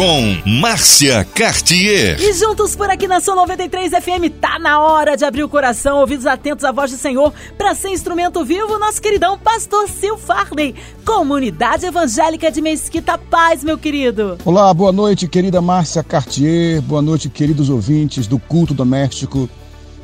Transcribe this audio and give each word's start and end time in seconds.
Com 0.00 0.34
Márcia 0.46 1.26
Cartier. 1.34 2.18
E 2.18 2.32
juntos 2.32 2.74
por 2.74 2.88
aqui 2.88 3.06
na 3.06 3.20
Sua 3.20 3.34
93 3.34 3.92
FM, 4.02 4.32
tá 4.40 4.58
na 4.58 4.80
hora 4.80 5.14
de 5.14 5.26
abrir 5.26 5.44
o 5.44 5.48
coração, 5.48 5.98
ouvidos 5.98 6.24
atentos 6.24 6.64
à 6.64 6.72
voz 6.72 6.90
do 6.90 6.96
Senhor, 6.96 7.30
para 7.58 7.74
ser 7.74 7.90
instrumento 7.90 8.42
vivo, 8.42 8.78
nosso 8.78 9.02
queridão 9.02 9.38
Pastor 9.38 9.86
Sil 9.92 10.16
Farney, 10.16 10.74
Comunidade 11.04 11.84
Evangélica 11.84 12.50
de 12.50 12.62
Mesquita 12.62 13.18
Paz, 13.18 13.62
meu 13.62 13.76
querido. 13.76 14.38
Olá, 14.42 14.72
boa 14.72 14.90
noite, 14.90 15.28
querida 15.28 15.60
Márcia 15.60 16.02
Cartier, 16.02 16.80
boa 16.80 17.02
noite, 17.02 17.28
queridos 17.28 17.68
ouvintes 17.68 18.26
do 18.26 18.38
Culto 18.38 18.72
Doméstico 18.72 19.50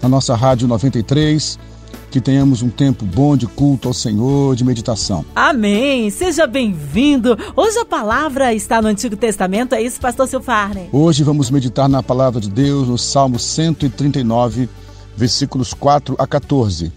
na 0.02 0.10
nossa 0.10 0.37
Rádio 0.37 0.69
93 0.69 1.59
que 2.16 2.20
tenhamos 2.23 2.62
um 2.62 2.70
tempo 2.70 3.05
bom 3.05 3.37
de 3.37 3.47
culto 3.47 3.88
ao 3.88 3.93
Senhor, 3.93 4.57
de 4.57 4.65
meditação. 4.65 5.23
Amém. 5.34 6.09
Seja 6.09 6.47
bem-vindo. 6.47 7.37
Hoje 7.55 7.79
a 7.79 7.84
palavra 7.84 8.55
está 8.55 8.80
no 8.80 8.88
Antigo 8.88 9.15
Testamento, 9.15 9.74
é 9.74 9.83
isso, 9.83 10.01
pastor 10.01 10.27
Silfarne? 10.27 10.88
Hoje 10.91 11.23
vamos 11.23 11.51
meditar 11.51 11.91
na 11.91 12.02
palavra 12.02 12.41
de 12.41 12.48
Deus 12.48 12.88
no 12.88 12.97
Salmo 12.97 13.38
139, 13.38 14.66
versículos 15.15 15.74
4 15.74 16.16
a 16.19 16.27
14. 16.27 16.91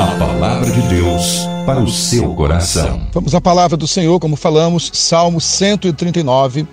A 0.00 0.18
palavra 0.18 0.68
de 0.68 0.82
Deus 0.88 1.46
para 1.64 1.78
o 1.78 1.88
seu 1.88 2.34
coração. 2.34 3.06
Vamos 3.12 3.32
à 3.36 3.40
palavra 3.40 3.76
do 3.76 3.86
Senhor, 3.86 4.18
como 4.18 4.34
falamos, 4.34 4.90
Salmo 4.92 5.40
139, 5.40 6.66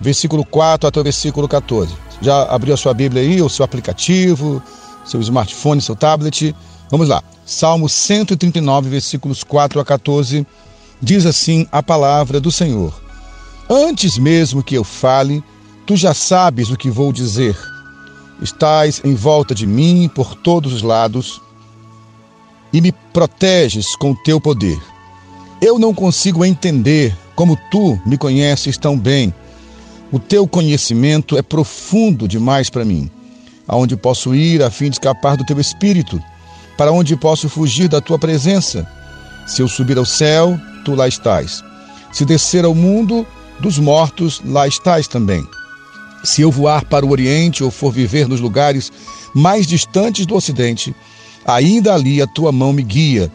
versículo 0.00 0.44
4 0.44 0.86
até 0.86 1.00
o 1.00 1.02
versículo 1.02 1.48
14. 1.48 1.92
Já 2.22 2.44
abriu 2.44 2.74
a 2.74 2.76
sua 2.76 2.94
Bíblia 2.94 3.22
aí, 3.22 3.42
o 3.42 3.48
seu 3.48 3.64
aplicativo, 3.64 4.62
seu 5.04 5.20
smartphone, 5.20 5.80
seu 5.80 5.96
tablet? 5.96 6.54
Vamos 6.90 7.08
lá. 7.08 7.22
Salmo 7.44 7.88
139, 7.88 8.88
versículos 8.88 9.44
4 9.44 9.80
a 9.80 9.84
14, 9.84 10.46
diz 11.00 11.26
assim 11.26 11.66
a 11.70 11.82
palavra 11.82 12.40
do 12.40 12.50
Senhor: 12.50 12.98
Antes 13.68 14.16
mesmo 14.18 14.62
que 14.62 14.74
eu 14.74 14.84
fale, 14.84 15.42
tu 15.86 15.96
já 15.96 16.14
sabes 16.14 16.70
o 16.70 16.76
que 16.76 16.90
vou 16.90 17.12
dizer. 17.12 17.56
Estás 18.40 19.00
em 19.04 19.14
volta 19.14 19.54
de 19.54 19.66
mim 19.66 20.10
por 20.14 20.34
todos 20.34 20.72
os 20.72 20.82
lados 20.82 21.40
e 22.72 22.80
me 22.80 22.92
proteges 23.12 23.96
com 23.96 24.14
teu 24.14 24.40
poder. 24.40 24.78
Eu 25.60 25.78
não 25.78 25.92
consigo 25.92 26.44
entender 26.44 27.16
como 27.34 27.58
tu 27.70 28.00
me 28.06 28.16
conheces 28.16 28.78
tão 28.78 28.98
bem. 28.98 29.34
O 30.12 30.18
teu 30.18 30.46
conhecimento 30.46 31.36
é 31.36 31.42
profundo 31.42 32.28
demais 32.28 32.70
para 32.70 32.84
mim. 32.84 33.10
Aonde 33.66 33.96
posso 33.96 34.34
ir 34.34 34.62
a 34.62 34.70
fim 34.70 34.88
de 34.88 34.96
escapar 34.96 35.36
do 35.36 35.44
teu 35.44 35.60
espírito? 35.60 36.22
Para 36.78 36.92
onde 36.92 37.16
posso 37.16 37.48
fugir 37.48 37.88
da 37.88 38.00
tua 38.00 38.20
presença? 38.20 38.86
Se 39.44 39.60
eu 39.60 39.66
subir 39.66 39.98
ao 39.98 40.04
céu, 40.04 40.56
tu 40.84 40.94
lá 40.94 41.08
estás. 41.08 41.64
Se 42.12 42.24
descer 42.24 42.64
ao 42.64 42.72
mundo 42.72 43.26
dos 43.58 43.80
mortos, 43.80 44.40
lá 44.44 44.68
estás 44.68 45.08
também. 45.08 45.44
Se 46.22 46.40
eu 46.40 46.52
voar 46.52 46.84
para 46.84 47.04
o 47.04 47.10
Oriente 47.10 47.64
ou 47.64 47.70
for 47.72 47.92
viver 47.92 48.28
nos 48.28 48.38
lugares 48.38 48.92
mais 49.34 49.66
distantes 49.66 50.24
do 50.24 50.36
Ocidente, 50.36 50.94
ainda 51.44 51.94
ali 51.94 52.22
a 52.22 52.28
tua 52.28 52.52
mão 52.52 52.72
me 52.72 52.84
guia, 52.84 53.28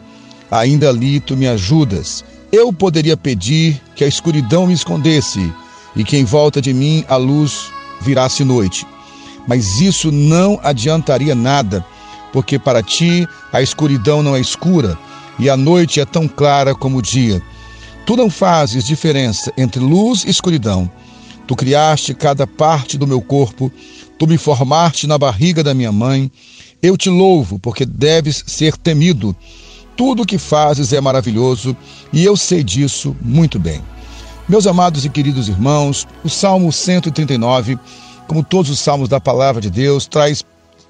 ainda 0.50 0.88
ali 0.88 1.20
tu 1.20 1.36
me 1.36 1.46
ajudas. 1.46 2.24
Eu 2.50 2.72
poderia 2.72 3.16
pedir 3.16 3.78
que 3.94 4.04
a 4.04 4.08
escuridão 4.08 4.66
me 4.66 4.72
escondesse 4.72 5.52
e 5.94 6.02
que 6.02 6.16
em 6.16 6.24
volta 6.24 6.62
de 6.62 6.72
mim 6.72 7.04
a 7.08 7.16
luz 7.16 7.70
virasse 8.00 8.42
noite. 8.42 8.86
Mas 9.46 9.82
isso 9.82 10.10
não 10.10 10.58
adiantaria 10.62 11.34
nada 11.34 11.84
porque 12.34 12.58
para 12.58 12.82
ti 12.82 13.28
a 13.52 13.62
escuridão 13.62 14.20
não 14.20 14.34
é 14.34 14.40
escura 14.40 14.98
e 15.38 15.48
a 15.48 15.56
noite 15.56 16.00
é 16.00 16.04
tão 16.04 16.26
clara 16.26 16.74
como 16.74 16.98
o 16.98 17.02
dia. 17.02 17.40
Tu 18.04 18.16
não 18.16 18.28
fazes 18.28 18.82
diferença 18.82 19.52
entre 19.56 19.78
luz 19.78 20.24
e 20.24 20.30
escuridão. 20.30 20.90
Tu 21.46 21.54
criaste 21.54 22.12
cada 22.12 22.44
parte 22.44 22.98
do 22.98 23.06
meu 23.06 23.20
corpo, 23.20 23.70
tu 24.18 24.26
me 24.26 24.36
formaste 24.36 25.06
na 25.06 25.16
barriga 25.16 25.62
da 25.62 25.72
minha 25.72 25.92
mãe. 25.92 26.28
Eu 26.82 26.96
te 26.96 27.08
louvo, 27.08 27.56
porque 27.60 27.86
deves 27.86 28.42
ser 28.48 28.76
temido. 28.76 29.34
Tudo 29.96 30.24
o 30.24 30.26
que 30.26 30.36
fazes 30.36 30.92
é 30.92 31.00
maravilhoso 31.00 31.76
e 32.12 32.24
eu 32.24 32.36
sei 32.36 32.64
disso 32.64 33.16
muito 33.22 33.60
bem. 33.60 33.80
Meus 34.48 34.66
amados 34.66 35.04
e 35.04 35.08
queridos 35.08 35.48
irmãos, 35.48 36.04
o 36.24 36.28
Salmo 36.28 36.72
139, 36.72 37.78
como 38.26 38.42
todos 38.42 38.72
os 38.72 38.80
salmos 38.80 39.08
da 39.08 39.20
palavra 39.20 39.60
de 39.60 39.70
Deus, 39.70 40.04
traz 40.06 40.44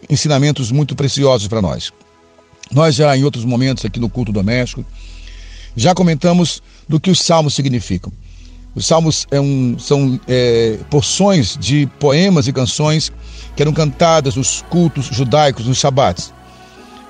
ensinamentos 0.08 0.70
muito 0.70 0.94
preciosos 0.94 1.48
para 1.48 1.62
nós. 1.62 1.92
Nós 2.70 2.94
já 2.94 3.16
em 3.16 3.24
outros 3.24 3.44
momentos 3.44 3.84
aqui 3.84 4.00
no 4.00 4.08
culto 4.08 4.32
doméstico 4.32 4.84
já 5.76 5.94
comentamos 5.94 6.62
do 6.88 7.00
que 7.00 7.10
os 7.10 7.20
salmos 7.20 7.54
significam. 7.54 8.12
Os 8.74 8.86
salmos 8.86 9.26
é 9.30 9.40
um, 9.40 9.76
são 9.78 10.18
é, 10.26 10.78
porções 10.90 11.56
de 11.56 11.86
poemas 11.98 12.48
e 12.48 12.52
canções 12.52 13.12
que 13.54 13.62
eram 13.62 13.72
cantadas 13.72 14.34
nos 14.34 14.62
cultos 14.62 15.06
judaicos, 15.06 15.66
nos 15.66 15.78
shabates. 15.78 16.32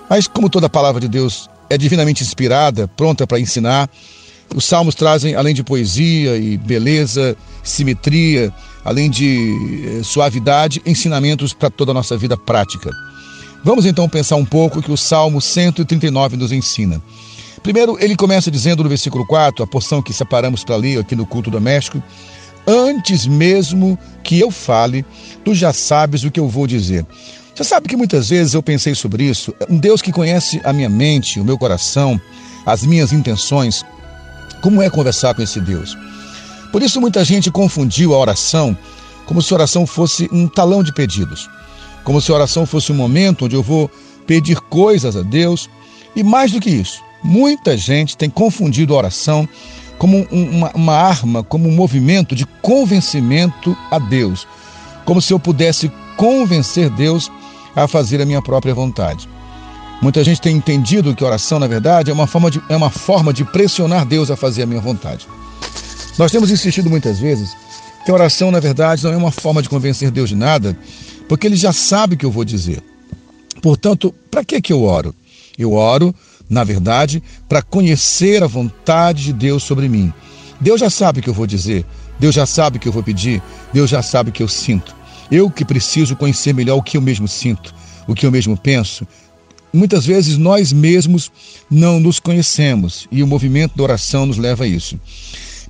Mas 0.09 0.29
como 0.29 0.51
toda 0.51 0.69
palavra 0.69 1.01
de 1.01 1.09
Deus 1.09 1.49
é 1.71 1.79
divinamente 1.79 2.23
inspirada, 2.23 2.87
pronta 2.89 3.27
para 3.27 3.41
ensinar, 3.41 3.89
os 4.55 4.65
salmos 4.65 4.95
trazem, 4.95 5.35
além 5.35 5.55
de 5.55 5.63
poesia 5.63 6.37
e 6.37 6.57
beleza, 6.57 7.37
simetria, 7.63 8.53
além 8.85 9.11
de 9.11 9.99
eh, 10.01 10.03
suavidade, 10.03 10.83
ensinamentos 10.85 11.53
para 11.53 11.71
toda 11.71 11.93
a 11.93 11.95
nossa 11.95 12.17
vida 12.17 12.37
prática. 12.37 12.91
Vamos 13.65 13.87
então 13.87 14.09
pensar 14.09 14.37
um 14.37 14.45
pouco 14.45 14.79
o 14.79 14.83
que 14.83 14.93
o 14.93 14.97
Salmo 14.97 15.41
139 15.41 16.37
nos 16.37 16.53
ensina. 16.53 17.03
Primeiro, 17.63 17.97
ele 17.99 18.15
começa 18.15 18.51
dizendo 18.51 18.83
no 18.83 18.89
versículo 18.91 19.27
4, 19.27 19.65
a 19.65 19.67
porção 19.67 20.03
que 20.03 20.13
separamos 20.13 20.63
para 20.63 20.77
ler 20.77 20.99
aqui 20.99 21.17
no 21.17 21.25
culto 21.25 21.51
doméstico: 21.51 22.03
Antes 22.67 23.27
mesmo 23.27 23.99
que 24.23 24.39
eu 24.39 24.51
fale, 24.51 25.05
tu 25.43 25.55
já 25.55 25.73
sabes 25.73 26.25
o 26.25 26.31
que 26.31 26.39
eu 26.39 26.47
vou 26.47 26.67
dizer. 26.67 27.07
Você 27.55 27.65
sabe 27.65 27.89
que 27.89 27.97
muitas 27.97 28.29
vezes 28.29 28.53
eu 28.53 28.63
pensei 28.63 28.95
sobre 28.95 29.25
isso. 29.25 29.55
Um 29.71 29.79
Deus 29.79 30.03
que 30.03 30.13
conhece 30.13 30.61
a 30.65 30.73
minha 30.73 30.89
mente, 30.89 31.41
o 31.41 31.45
meu 31.45 31.57
coração, 31.57 32.21
as 32.67 32.85
minhas 32.85 33.13
intenções. 33.13 33.83
Como 34.65 34.81
é 34.81 34.89
conversar 34.89 35.35
com 35.35 35.43
esse 35.43 35.61
Deus? 35.61 35.95
Por 36.73 36.83
isso, 36.83 36.99
muita 36.99 37.23
gente 37.23 37.51
confundiu 37.51 38.15
a 38.15 38.19
oração 38.19 38.75
como 39.27 39.43
se 39.43 39.53
a 39.53 39.57
oração 39.57 39.87
fosse 39.87 40.27
um 40.33 40.49
talão 40.49 40.83
de 40.83 40.91
pedidos, 40.91 41.51
como 42.03 42.19
se 42.19 42.33
a 42.33 42.35
oração 42.35 42.65
fosse 42.65 42.91
um 42.91 42.95
momento 42.95 43.45
onde 43.45 43.55
eu 43.55 43.63
vou 43.63 43.91
pedir 44.27 44.59
coisas 44.63 45.19
a 45.19 45.21
Deus. 45.21 45.69
E 46.17 46.23
mais 46.23 46.51
do 46.51 46.63
que 46.63 46.71
isso, 46.71 47.03
muita 47.23 47.77
gente 47.77 48.17
tem 48.17 48.31
confundido 48.31 48.95
a 48.95 48.97
oração 48.97 49.47
como 49.99 50.27
uma, 50.31 50.71
uma 50.75 50.95
arma, 50.95 51.43
como 51.43 51.69
um 51.69 51.73
movimento 51.73 52.35
de 52.35 52.47
convencimento 52.63 53.77
a 53.91 53.99
Deus, 53.99 54.49
como 55.05 55.21
se 55.21 55.35
eu 55.35 55.39
pudesse 55.39 55.93
convencer 56.17 56.89
Deus 56.89 57.31
a 57.77 57.87
fazer 57.87 58.19
a 58.23 58.25
minha 58.25 58.41
própria 58.41 58.75
vontade. 58.75 59.29
Muita 60.03 60.23
gente 60.23 60.41
tem 60.41 60.57
entendido 60.57 61.15
que 61.15 61.25
oração, 61.25 61.59
na 61.59 61.67
verdade, 61.67 62.11
é 62.11 62.15
uma 62.15 62.27
forma 62.27 62.51
de, 62.51 62.63
é 62.69 62.77
uma 62.77 62.91
forma 62.91 63.33
de 63.33 63.45
pressionar 63.45 64.05
Deus 64.05 64.31
a 64.31 64.37
fazer 64.37 64.63
a 64.63 64.67
minha 64.67 64.81
vontade. 64.81 65.27
Nós 66.19 66.31
temos 66.31 66.51
insistido 66.51 66.91
muitas 66.91 67.19
vezes 67.19 67.57
que 68.05 68.11
a 68.11 68.15
oração, 68.15 68.51
na 68.51 68.61
verdade, 68.61 69.03
não 69.05 69.13
é 69.13 69.17
uma 69.17 69.31
forma 69.31 69.63
de 69.63 69.69
convencer 69.69 70.11
Deus 70.11 70.29
de 70.29 70.37
nada, 70.37 70.77
porque 71.29 71.47
Ele 71.47 71.57
já 71.57 71.73
sabe 71.73 72.15
o 72.15 72.19
que 72.19 72.27
eu 72.27 72.31
vou 72.31 72.45
dizer. 72.45 72.83
Portanto, 73.63 74.15
para 74.31 74.45
que, 74.45 74.61
que 74.61 74.73
eu 74.73 74.83
oro? 74.83 75.15
Eu 75.57 75.73
oro, 75.73 76.15
na 76.49 76.65
verdade, 76.65 77.23
para 77.49 77.63
conhecer 77.63 78.43
a 78.43 78.47
vontade 78.47 79.25
de 79.25 79.33
Deus 79.33 79.63
sobre 79.63 79.89
mim. 79.89 80.13
Deus 80.61 80.81
já 80.81 80.91
sabe 80.91 81.21
o 81.21 81.23
que 81.23 81.31
eu 81.31 81.35
vou 81.35 81.47
dizer, 81.47 81.85
Deus 82.19 82.35
já 82.35 82.47
sabe 82.47 82.77
o 82.77 82.81
que 82.81 82.89
eu 82.89 82.93
vou 82.93 83.03
pedir, 83.03 83.43
Deus 83.73 83.91
já 83.91 84.03
sabe 84.03 84.31
o 84.31 84.33
que 84.33 84.43
eu 84.43 84.49
sinto. 84.49 84.95
Eu 85.31 85.51
que 85.51 85.65
preciso 85.65 86.15
conhecer 86.15 86.53
melhor 86.53 86.77
o 86.77 86.83
que 86.83 86.97
eu 86.97 87.01
mesmo 87.01 87.27
sinto, 87.27 87.75
o 88.07 88.15
que 88.15 88.27
eu 88.27 88.31
mesmo 88.31 88.57
penso. 88.57 89.07
Muitas 89.75 90.07
vezes 90.07 90.39
nós 90.39 90.73
mesmos 90.73 91.33
não 91.69 91.99
nos 91.99 92.21
conhecemos 92.21 93.09
e 93.11 93.25
o 93.25 93.27
movimento 93.27 93.77
da 93.77 93.83
oração 93.83 94.25
nos 94.25 94.39
leva 94.39 94.63
a 94.63 94.69
isso. 94.69 95.01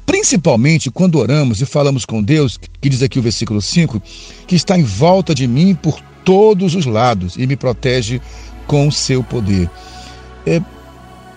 Principalmente 0.04 0.90
quando 0.90 1.18
oramos 1.18 1.62
e 1.62 1.64
falamos 1.64 2.04
com 2.04 2.22
Deus, 2.22 2.60
que 2.82 2.90
diz 2.90 3.02
aqui 3.02 3.18
o 3.18 3.22
versículo 3.22 3.62
5, 3.62 4.02
que 4.46 4.54
está 4.54 4.78
em 4.78 4.82
volta 4.82 5.34
de 5.34 5.46
mim 5.46 5.74
por 5.74 5.98
todos 6.22 6.74
os 6.74 6.84
lados 6.84 7.36
e 7.38 7.46
me 7.46 7.56
protege 7.56 8.20
com 8.66 8.90
seu 8.90 9.24
poder. 9.24 9.70
É, 10.44 10.60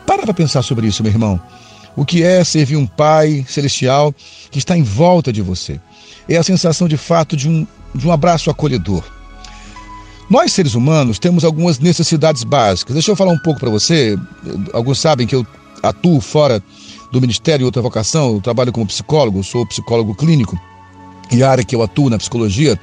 para 0.06 0.24
para 0.24 0.34
pensar 0.34 0.62
sobre 0.62 0.88
isso, 0.88 1.02
meu 1.02 1.12
irmão. 1.14 1.40
O 1.96 2.04
que 2.04 2.22
é 2.22 2.44
servir 2.44 2.76
um 2.76 2.86
Pai 2.86 3.46
celestial 3.48 4.14
que 4.52 4.60
está 4.60 4.78
em 4.78 4.84
volta 4.84 5.32
de 5.32 5.42
você? 5.42 5.80
É 6.28 6.36
a 6.36 6.44
sensação 6.44 6.86
de 6.86 6.98
fato 6.98 7.38
de 7.38 7.48
um, 7.48 7.66
de 7.96 8.06
um 8.06 8.12
abraço 8.12 8.50
acolhedor. 8.50 9.17
Nós, 10.30 10.52
seres 10.52 10.76
humanos, 10.76 11.20
temos 11.20 11.46
algumas 11.46 11.80
necessidades 11.80 12.44
básicas. 12.44 12.94
Deixa 12.94 13.12
eu 13.12 13.16
falar 13.16 13.32
um 13.32 13.40
pouco 13.40 13.60
para 13.60 13.70
você. 13.70 14.18
Alguns 14.74 15.00
sabem 15.00 15.26
que 15.26 15.36
eu 15.36 15.46
atuo 15.82 16.20
fora 16.20 16.62
do 17.12 17.22
Ministério 17.22 17.64
e 17.64 17.66
outra 17.66 17.82
vocação, 17.82 18.34
eu 18.34 18.42
trabalho 18.42 18.72
como 18.72 18.86
psicólogo, 18.86 19.44
sou 19.44 19.66
psicólogo 19.66 20.14
clínico, 20.14 20.60
e 21.32 21.42
a 21.42 21.50
área 21.50 21.64
que 21.64 21.76
eu 21.76 21.82
atuo 21.82 22.10
na 22.10 22.18
psicologia 22.18 22.78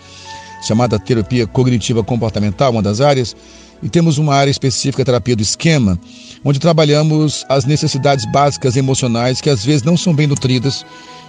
chamada 0.67 0.99
terapia 0.99 1.47
cognitiva 1.47 2.03
comportamental, 2.03 2.73
uma 2.73 2.83
das 2.83 3.01
áreas, 3.01 3.37
e 3.83 3.89
temos 3.89 4.19
uma 4.19 4.35
área 4.35 4.51
específica, 4.51 5.05
terapia 5.05 5.37
do 5.37 5.43
esquema, 5.43 5.99
onde 6.45 6.59
trabalhamos 6.59 7.45
as 7.49 7.65
necessidades 7.65 8.25
básicas 8.33 8.77
emocionais 8.77 9.41
que 9.41 9.51
às 9.51 9.65
vezes 9.65 9.83
não 9.83 9.97
são 9.97 10.15
bem 10.15 10.27
nutridas 10.27 10.85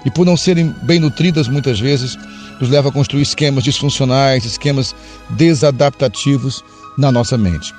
e 0.05 0.11
por 0.11 0.25
não 0.25 0.37
serem 0.37 0.73
bem 0.83 0.99
nutridas 0.99 1.47
muitas 1.47 1.79
vezes 1.79 2.17
nos 2.61 2.69
leva 2.69 2.89
a 2.89 2.91
construir 2.91 3.23
esquemas 3.23 3.63
disfuncionais, 3.63 4.45
esquemas 4.45 4.95
desadaptativos 5.31 6.63
na 6.97 7.11
nossa 7.11 7.37
mente. 7.37 7.73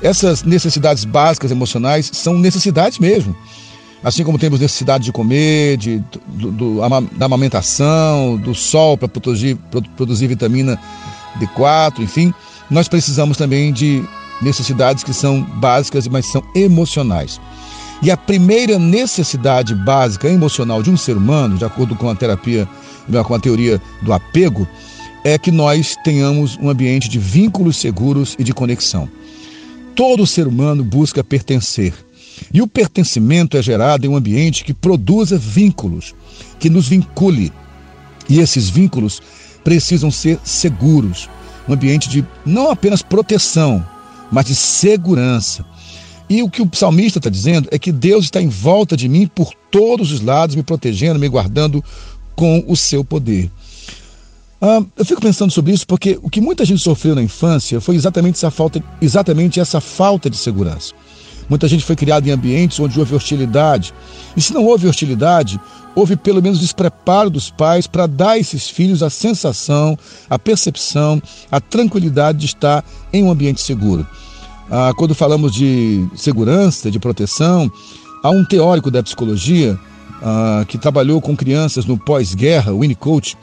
Essas 0.00 0.42
necessidades 0.42 1.04
básicas 1.04 1.50
emocionais 1.50 2.10
são 2.12 2.38
necessidades 2.38 2.98
mesmo. 2.98 3.36
Assim 4.02 4.22
como 4.22 4.38
temos 4.38 4.60
necessidade 4.60 5.04
de 5.04 5.12
comer, 5.12 5.76
de, 5.76 6.02
do, 6.26 6.50
do, 6.50 6.80
da 7.12 7.26
amamentação, 7.26 8.36
do 8.36 8.54
sol 8.54 8.98
para 8.98 9.08
produzir, 9.08 9.56
produzir 9.96 10.26
vitamina 10.26 10.78
D4, 11.38 12.00
enfim, 12.00 12.32
nós 12.70 12.88
precisamos 12.88 13.36
também 13.36 13.72
de 13.72 14.04
necessidades 14.42 15.02
que 15.02 15.12
são 15.12 15.42
básicas, 15.42 16.06
mas 16.06 16.26
são 16.26 16.42
emocionais. 16.54 17.40
E 18.02 18.10
a 18.10 18.16
primeira 18.16 18.78
necessidade 18.78 19.74
básica 19.74 20.28
emocional 20.28 20.82
de 20.82 20.90
um 20.90 20.96
ser 20.96 21.16
humano, 21.16 21.56
de 21.56 21.64
acordo 21.64 21.94
com 21.94 22.10
a 22.10 22.14
terapia, 22.14 22.68
com 23.26 23.34
a 23.34 23.38
teoria 23.38 23.80
do 24.02 24.12
apego, 24.12 24.68
é 25.24 25.38
que 25.38 25.50
nós 25.50 25.96
tenhamos 26.04 26.58
um 26.60 26.68
ambiente 26.68 27.08
de 27.08 27.18
vínculos 27.18 27.78
seguros 27.78 28.36
e 28.38 28.44
de 28.44 28.52
conexão. 28.52 29.08
Todo 29.96 30.26
ser 30.26 30.46
humano 30.46 30.84
busca 30.84 31.24
pertencer. 31.24 31.94
E 32.52 32.60
o 32.62 32.66
pertencimento 32.66 33.56
é 33.56 33.62
gerado 33.62 34.06
em 34.06 34.08
um 34.08 34.16
ambiente 34.16 34.64
que 34.64 34.74
produza 34.74 35.38
vínculos, 35.38 36.14
que 36.58 36.70
nos 36.70 36.88
vincule. 36.88 37.52
E 38.28 38.40
esses 38.40 38.68
vínculos 38.68 39.20
precisam 39.62 40.10
ser 40.10 40.38
seguros. 40.44 41.28
Um 41.68 41.72
ambiente 41.72 42.08
de 42.08 42.24
não 42.44 42.70
apenas 42.70 43.02
proteção, 43.02 43.84
mas 44.30 44.46
de 44.46 44.54
segurança. 44.54 45.64
E 46.28 46.42
o 46.42 46.48
que 46.48 46.62
o 46.62 46.70
salmista 46.72 47.18
está 47.18 47.30
dizendo 47.30 47.68
é 47.70 47.78
que 47.78 47.92
Deus 47.92 48.24
está 48.24 48.40
em 48.40 48.48
volta 48.48 48.96
de 48.96 49.08
mim 49.08 49.26
por 49.26 49.52
todos 49.70 50.10
os 50.10 50.20
lados, 50.20 50.56
me 50.56 50.62
protegendo, 50.62 51.18
me 51.18 51.28
guardando 51.28 51.84
com 52.34 52.64
o 52.66 52.76
seu 52.76 53.04
poder. 53.04 53.50
Ah, 54.60 54.82
eu 54.96 55.04
fico 55.04 55.20
pensando 55.20 55.50
sobre 55.50 55.72
isso 55.72 55.86
porque 55.86 56.18
o 56.22 56.30
que 56.30 56.40
muita 56.40 56.64
gente 56.64 56.80
sofreu 56.80 57.14
na 57.14 57.22
infância 57.22 57.80
foi 57.80 57.96
exatamente 57.96 58.36
essa 58.36 58.50
falta, 58.50 58.82
exatamente 59.00 59.60
essa 59.60 59.80
falta 59.80 60.30
de 60.30 60.36
segurança. 60.36 60.94
Muita 61.48 61.68
gente 61.68 61.84
foi 61.84 61.96
criada 61.96 62.28
em 62.28 62.32
ambientes 62.32 62.78
onde 62.80 62.98
houve 62.98 63.14
hostilidade. 63.14 63.92
E 64.36 64.40
se 64.40 64.52
não 64.52 64.64
houve 64.64 64.88
hostilidade, 64.88 65.60
houve 65.94 66.16
pelo 66.16 66.42
menos 66.42 66.58
despreparo 66.58 67.30
dos 67.30 67.50
pais 67.50 67.86
para 67.86 68.06
dar 68.06 68.30
a 68.30 68.38
esses 68.38 68.68
filhos 68.68 69.02
a 69.02 69.10
sensação, 69.10 69.96
a 70.28 70.38
percepção, 70.38 71.22
a 71.50 71.60
tranquilidade 71.60 72.38
de 72.38 72.46
estar 72.46 72.84
em 73.12 73.22
um 73.22 73.30
ambiente 73.30 73.60
seguro. 73.60 74.06
Ah, 74.70 74.92
quando 74.96 75.14
falamos 75.14 75.52
de 75.52 76.06
segurança, 76.16 76.90
de 76.90 76.98
proteção, 76.98 77.70
há 78.22 78.30
um 78.30 78.44
teórico 78.44 78.90
da 78.90 79.02
psicologia 79.02 79.78
ah, 80.22 80.64
que 80.66 80.78
trabalhou 80.78 81.20
com 81.20 81.36
crianças 81.36 81.84
no 81.84 81.98
pós-guerra, 81.98 82.72
Winnicott, 82.72 83.36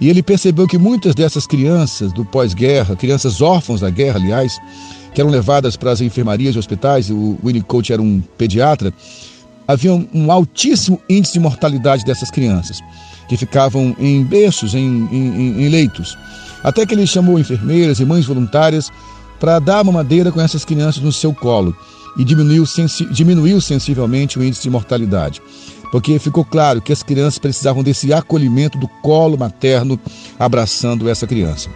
e 0.00 0.08
ele 0.08 0.22
percebeu 0.22 0.66
que 0.66 0.78
muitas 0.78 1.14
dessas 1.14 1.46
crianças 1.46 2.12
do 2.12 2.24
pós-guerra, 2.24 2.96
crianças 2.96 3.40
órfãos 3.40 3.80
da 3.80 3.90
guerra, 3.90 4.18
aliás, 4.18 4.58
que 5.14 5.20
eram 5.20 5.30
levadas 5.30 5.76
para 5.76 5.90
as 5.90 6.00
enfermarias 6.00 6.54
e 6.54 6.58
hospitais, 6.58 7.10
o 7.10 7.38
Winnicott 7.44 7.92
era 7.92 8.00
um 8.00 8.22
pediatra, 8.38 8.92
havia 9.66 9.92
um 9.92 10.32
altíssimo 10.32 11.00
índice 11.08 11.34
de 11.34 11.40
mortalidade 11.40 12.04
dessas 12.04 12.30
crianças, 12.30 12.80
que 13.28 13.36
ficavam 13.36 13.94
em 13.98 14.24
berços, 14.24 14.74
em, 14.74 15.08
em, 15.10 15.64
em 15.64 15.68
leitos. 15.68 16.16
Até 16.62 16.86
que 16.86 16.94
ele 16.94 17.06
chamou 17.06 17.38
enfermeiras 17.38 18.00
e 18.00 18.04
mães 18.04 18.26
voluntárias 18.26 18.90
para 19.40 19.58
dar 19.58 19.84
mamadeira 19.84 20.30
com 20.30 20.40
essas 20.40 20.64
crianças 20.64 21.02
no 21.02 21.12
seu 21.12 21.34
colo 21.34 21.76
e 22.16 22.24
diminuiu, 22.24 22.64
sensi 22.66 23.04
diminuiu 23.06 23.60
sensivelmente 23.60 24.38
o 24.38 24.44
índice 24.44 24.62
de 24.62 24.70
mortalidade. 24.70 25.42
Porque 25.90 26.18
ficou 26.18 26.44
claro 26.44 26.80
que 26.80 26.92
as 26.92 27.02
crianças 27.02 27.38
precisavam 27.38 27.82
desse 27.82 28.12
acolhimento 28.12 28.78
do 28.78 28.88
colo 29.02 29.36
materno 29.36 30.00
abraçando 30.38 31.08
essa 31.08 31.26
criança. 31.26 31.68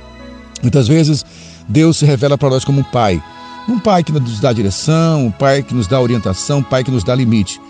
Muitas 0.63 0.89
vezes 0.89 1.25
Deus 1.69 1.99
se 1.99 2.05
revela 2.05 2.39
para 2.39 2.51
nós 2.51 2.65
como 2.65 2.81
um 2.81 2.85
pai. 2.85 3.23
Um 3.69 3.79
pai 3.79 4.05
que 4.05 4.13
nos 4.13 4.41
dá 4.41 4.53
direção, 4.53 5.27
um 5.27 5.31
pai 5.31 5.63
que 5.63 5.75
nos 5.75 5.87
dá 5.87 6.01
orientação, 6.01 6.59
um 6.59 6.63
pai 6.63 6.85
que 6.85 6.91
nos 6.91 7.03
dá 7.03 7.15
limite. 7.15 7.61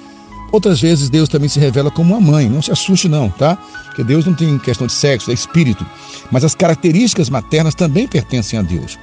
Outras 0.52 0.80
vezes 0.80 1.10
Deus 1.10 1.28
também 1.28 1.48
se 1.48 1.58
revela 1.58 1.90
como 1.90 2.14
uma 2.14 2.20
mãe. 2.20 2.48
Não 2.48 2.62
se 2.62 2.70
assuste 2.70 3.08
não, 3.08 3.30
tá? 3.30 3.56
Porque 3.86 4.04
Deus 4.04 4.26
não 4.26 4.34
tem 4.34 4.58
questão 4.58 4.86
de 4.86 4.92
sexo, 4.92 5.30
é 5.30 5.34
espírito. 5.34 5.84
Mas 6.30 6.44
as 6.44 6.54
características 6.54 7.30
maternas 7.30 7.74
também 7.74 8.06
pertencem 8.06 8.58
a 8.58 8.62
Deus. 8.62 8.98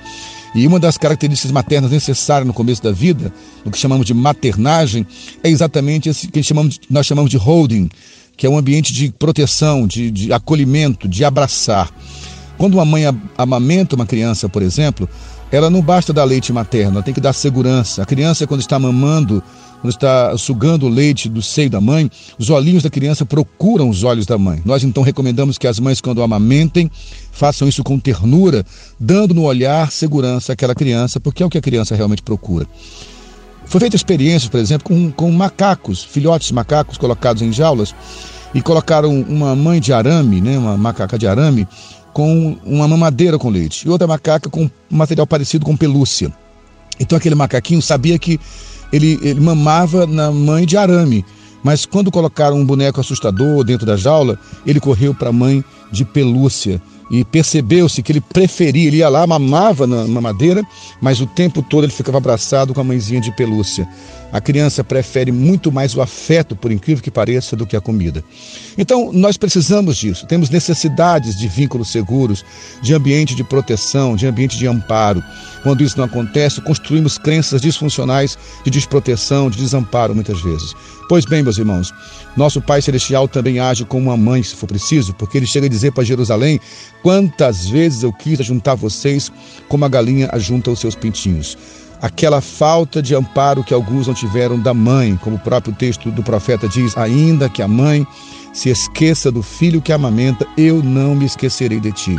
E 0.55 0.67
uma 0.67 0.79
das 0.79 0.97
características 0.97 1.51
maternas 1.51 1.91
necessárias 1.91 2.45
no 2.45 2.53
começo 2.53 2.83
da 2.83 2.91
vida, 2.91 3.33
no 3.65 3.71
que 3.71 3.77
chamamos 3.77 4.05
de 4.05 4.13
maternagem, 4.13 5.05
é 5.43 5.49
exatamente 5.49 6.09
esse 6.09 6.27
que 6.27 6.43
chamamos, 6.43 6.79
nós 6.89 7.07
chamamos 7.07 7.31
de 7.31 7.37
holding, 7.37 7.89
que 8.37 8.45
é 8.45 8.49
um 8.49 8.57
ambiente 8.57 8.93
de 8.93 9.11
proteção, 9.11 9.87
de, 9.87 10.11
de 10.11 10.31
acolhimento, 10.31 11.07
de 11.07 11.25
abraçar. 11.25 11.89
Quando 12.57 12.75
uma 12.75 12.85
mãe 12.85 13.03
amamenta 13.37 13.95
uma 13.95 14.05
criança, 14.05 14.47
por 14.47 14.61
exemplo, 14.61 15.09
ela 15.51 15.69
não 15.69 15.81
basta 15.81 16.11
dar 16.11 16.23
leite 16.23 16.51
materno, 16.51 16.95
ela 16.95 17.03
tem 17.03 17.13
que 17.13 17.21
dar 17.21 17.33
segurança. 17.33 18.01
A 18.01 18.05
criança, 18.05 18.47
quando 18.47 18.61
está 18.61 18.79
mamando, 18.79 19.43
quando 19.81 19.91
está 19.91 20.37
sugando 20.37 20.85
o 20.85 20.89
leite 20.89 21.27
do 21.27 21.41
seio 21.41 21.69
da 21.69 21.81
mãe, 21.81 22.09
os 22.39 22.49
olhinhos 22.49 22.83
da 22.83 22.89
criança 22.89 23.25
procuram 23.25 23.89
os 23.89 24.03
olhos 24.03 24.25
da 24.25 24.37
mãe. 24.37 24.61
Nós 24.65 24.83
então 24.83 25.03
recomendamos 25.03 25.57
que 25.57 25.67
as 25.67 25.79
mães, 25.79 25.99
quando 25.99 26.23
amamentem, 26.23 26.89
façam 27.31 27.67
isso 27.67 27.83
com 27.83 27.99
ternura, 27.99 28.65
dando 28.99 29.33
no 29.33 29.43
olhar 29.43 29.91
segurança 29.91 30.53
àquela 30.53 30.73
criança, 30.73 31.19
porque 31.19 31.43
é 31.43 31.45
o 31.45 31.49
que 31.49 31.57
a 31.57 31.61
criança 31.61 31.95
realmente 31.95 32.23
procura. 32.23 32.65
Foi 33.65 33.79
feita 33.79 33.95
experiências, 33.95 34.49
por 34.49 34.59
exemplo, 34.59 34.87
com, 34.87 35.11
com 35.11 35.31
macacos, 35.31 36.03
filhotes 36.03 36.51
macacos 36.51 36.97
colocados 36.97 37.41
em 37.41 37.51
jaulas, 37.51 37.93
e 38.53 38.61
colocaram 38.61 39.21
uma 39.21 39.55
mãe 39.55 39.81
de 39.81 39.91
arame, 39.91 40.39
né, 40.39 40.57
uma 40.57 40.77
macaca 40.77 41.17
de 41.17 41.27
arame, 41.27 41.67
com 42.13 42.57
uma 42.63 42.87
mamadeira 42.87 43.37
com 43.37 43.49
leite, 43.49 43.87
e 43.87 43.89
outra 43.89 44.07
macaca 44.07 44.49
com 44.49 44.69
material 44.89 45.25
parecido 45.25 45.65
com 45.65 45.75
pelúcia. 45.75 46.31
Então 46.99 47.17
aquele 47.17 47.35
macaquinho 47.35 47.81
sabia 47.81 48.19
que 48.19 48.39
ele, 48.91 49.19
ele 49.23 49.39
mamava 49.39 50.05
na 50.05 50.31
mãe 50.31 50.65
de 50.65 50.77
arame. 50.77 51.25
Mas 51.63 51.85
quando 51.85 52.11
colocaram 52.11 52.57
um 52.57 52.65
boneco 52.65 52.99
assustador 52.99 53.63
dentro 53.63 53.85
da 53.85 53.95
jaula, 53.95 54.37
ele 54.65 54.79
correu 54.79 55.15
para 55.15 55.29
a 55.29 55.33
mãe 55.33 55.63
de 55.91 56.03
pelúcia. 56.03 56.81
E 57.09 57.23
percebeu-se 57.23 58.01
que 58.01 58.11
ele 58.11 58.21
preferia, 58.21 58.87
ele 58.87 58.97
ia 58.97 59.09
lá, 59.09 59.25
mamava 59.25 59.87
na 59.87 60.07
mamadeira, 60.07 60.63
mas 61.01 61.21
o 61.21 61.25
tempo 61.25 61.61
todo 61.61 61.85
ele 61.85 61.91
ficava 61.91 62.17
abraçado 62.17 62.73
com 62.73 62.81
a 62.81 62.83
mãezinha 62.83 63.21
de 63.21 63.31
pelúcia. 63.35 63.87
A 64.33 64.41
criança 64.41 64.83
prefere 64.83 65.31
muito 65.31 65.71
mais 65.71 65.95
o 65.95 66.01
afeto, 66.01 66.55
por 66.55 66.71
incrível 66.71 67.03
que 67.03 67.11
pareça, 67.11 67.55
do 67.55 67.67
que 67.67 67.75
a 67.75 67.81
comida. 67.81 68.23
Então, 68.75 69.13
nós 69.13 69.37
precisamos 69.37 69.95
disso. 69.95 70.25
Temos 70.25 70.49
necessidades 70.49 71.37
de 71.37 71.47
vínculos 71.47 71.91
seguros, 71.91 72.43
de 72.81 72.95
ambiente 72.95 73.35
de 73.35 73.43
proteção, 73.43 74.15
de 74.15 74.25
ambiente 74.25 74.57
de 74.57 74.65
amparo. 74.65 75.23
Quando 75.61 75.83
isso 75.83 75.99
não 75.99 76.05
acontece, 76.05 76.59
construímos 76.61 77.19
crenças 77.19 77.61
disfuncionais 77.61 78.35
de 78.65 78.71
desproteção, 78.71 79.51
de 79.51 79.59
desamparo, 79.59 80.15
muitas 80.15 80.41
vezes. 80.41 80.73
Pois 81.07 81.25
bem, 81.25 81.43
meus 81.43 81.59
irmãos, 81.59 81.93
nosso 82.35 82.59
Pai 82.59 82.81
Celestial 82.81 83.27
também 83.27 83.59
age 83.59 83.85
como 83.85 84.09
uma 84.09 84.17
mãe, 84.17 84.41
se 84.41 84.55
for 84.55 84.65
preciso, 84.65 85.13
porque 85.13 85.37
ele 85.37 85.45
chega 85.45 85.67
a 85.67 85.69
dizer 85.69 85.91
para 85.91 86.03
Jerusalém: 86.03 86.59
Quantas 87.03 87.67
vezes 87.67 88.01
eu 88.01 88.11
quis 88.11 88.39
ajuntar 88.39 88.75
vocês 88.75 89.31
como 89.69 89.85
a 89.85 89.89
galinha 89.89 90.27
ajunta 90.31 90.71
os 90.71 90.79
seus 90.79 90.95
pintinhos 90.95 91.55
aquela 92.03 92.41
falta 92.41 93.01
de 93.01 93.15
amparo 93.15 93.63
que 93.63 93.73
alguns 93.73 94.07
não 94.07 94.13
tiveram 94.13 94.59
da 94.59 94.73
mãe, 94.73 95.15
como 95.15 95.37
o 95.37 95.39
próprio 95.39 95.73
texto 95.73 96.11
do 96.11 96.21
profeta 96.21 96.67
diz: 96.67 96.97
ainda 96.97 97.47
que 97.47 97.61
a 97.61 97.67
mãe 97.67 98.05
se 98.53 98.69
esqueça 98.69 99.31
do 99.31 99.41
filho 99.41 99.81
que 99.81 99.93
amamenta, 99.93 100.45
eu 100.57 100.83
não 100.83 101.15
me 101.15 101.25
esquecerei 101.25 101.79
de 101.79 101.93
ti. 101.93 102.17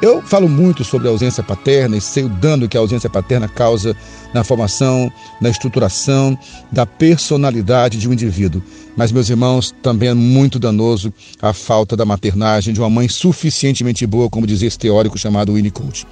Eu 0.00 0.22
falo 0.22 0.48
muito 0.48 0.84
sobre 0.84 1.08
a 1.08 1.10
ausência 1.10 1.42
paterna 1.42 1.96
e 1.96 2.00
sei 2.00 2.22
o 2.22 2.28
dano 2.28 2.68
que 2.68 2.76
a 2.76 2.80
ausência 2.80 3.10
paterna 3.10 3.48
causa 3.48 3.96
na 4.32 4.44
formação, 4.44 5.10
na 5.40 5.48
estruturação 5.48 6.38
da 6.70 6.86
personalidade 6.86 7.98
de 7.98 8.08
um 8.08 8.12
indivíduo. 8.12 8.62
Mas, 8.96 9.10
meus 9.10 9.28
irmãos, 9.28 9.74
também 9.82 10.10
é 10.10 10.14
muito 10.14 10.58
danoso 10.58 11.12
a 11.42 11.52
falta 11.52 11.96
da 11.96 12.04
maternagem 12.04 12.72
de 12.72 12.78
uma 12.78 12.90
mãe 12.90 13.08
suficientemente 13.08 14.06
boa, 14.06 14.30
como 14.30 14.46
dizia 14.46 14.68
esse 14.68 14.78
teórico 14.78 15.18
chamado 15.18 15.54
Winnicott. 15.54 16.06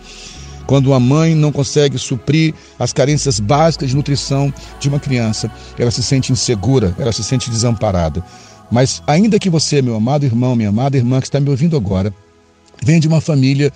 Quando 0.67 0.89
uma 0.89 1.01
mãe 1.01 1.35
não 1.35 1.53
consegue 1.53 1.97
suprir 1.97 2.55
as 2.79 2.93
carências 2.93 3.39
básicas 3.39 3.91
de 3.91 3.97
nutrição 3.97 4.53
de 4.81 4.89
uma 4.89 4.99
criança, 4.99 5.51
ela 5.79 5.91
se 5.91 6.03
sente 6.03 6.33
insegura, 6.33 6.95
ela 6.99 7.13
se 7.13 7.23
sente 7.23 7.51
desamparada. 7.51 8.23
Mas 8.71 9.03
ainda 9.07 9.39
que 9.39 9.49
você, 9.49 9.81
meu 9.81 9.95
amado 9.95 10.25
irmão, 10.25 10.57
minha 10.57 10.71
amada 10.71 10.97
irmã 10.97 11.21
que 11.21 11.27
está 11.27 11.39
me 11.39 11.49
ouvindo 11.49 11.77
agora, 11.77 12.13
venha 12.83 12.99
de 12.99 13.07
uma 13.07 13.21
família 13.21 13.73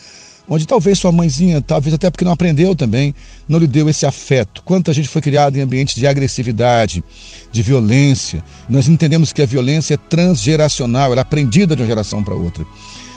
onde 0.50 0.66
talvez 0.66 0.98
sua 0.98 1.12
mãezinha, 1.12 1.62
talvez 1.62 1.94
até 1.94 2.10
porque 2.10 2.24
não 2.24 2.32
aprendeu 2.32 2.74
também, 2.74 3.14
não 3.48 3.56
lhe 3.56 3.68
deu 3.68 3.88
esse 3.88 4.04
afeto. 4.04 4.62
Quanta 4.64 4.92
gente 4.92 5.08
foi 5.08 5.22
criada 5.22 5.56
em 5.56 5.60
ambientes 5.60 5.94
de 5.94 6.08
agressividade, 6.08 7.04
de 7.52 7.62
violência. 7.62 8.42
Nós 8.68 8.88
entendemos 8.88 9.32
que 9.32 9.42
a 9.42 9.46
violência 9.46 9.94
é 9.94 9.96
transgeracional, 9.96 11.12
ela 11.12 11.20
é 11.20 11.22
aprendida 11.22 11.76
de 11.76 11.82
uma 11.82 11.88
geração 11.88 12.24
para 12.24 12.34
outra. 12.34 12.66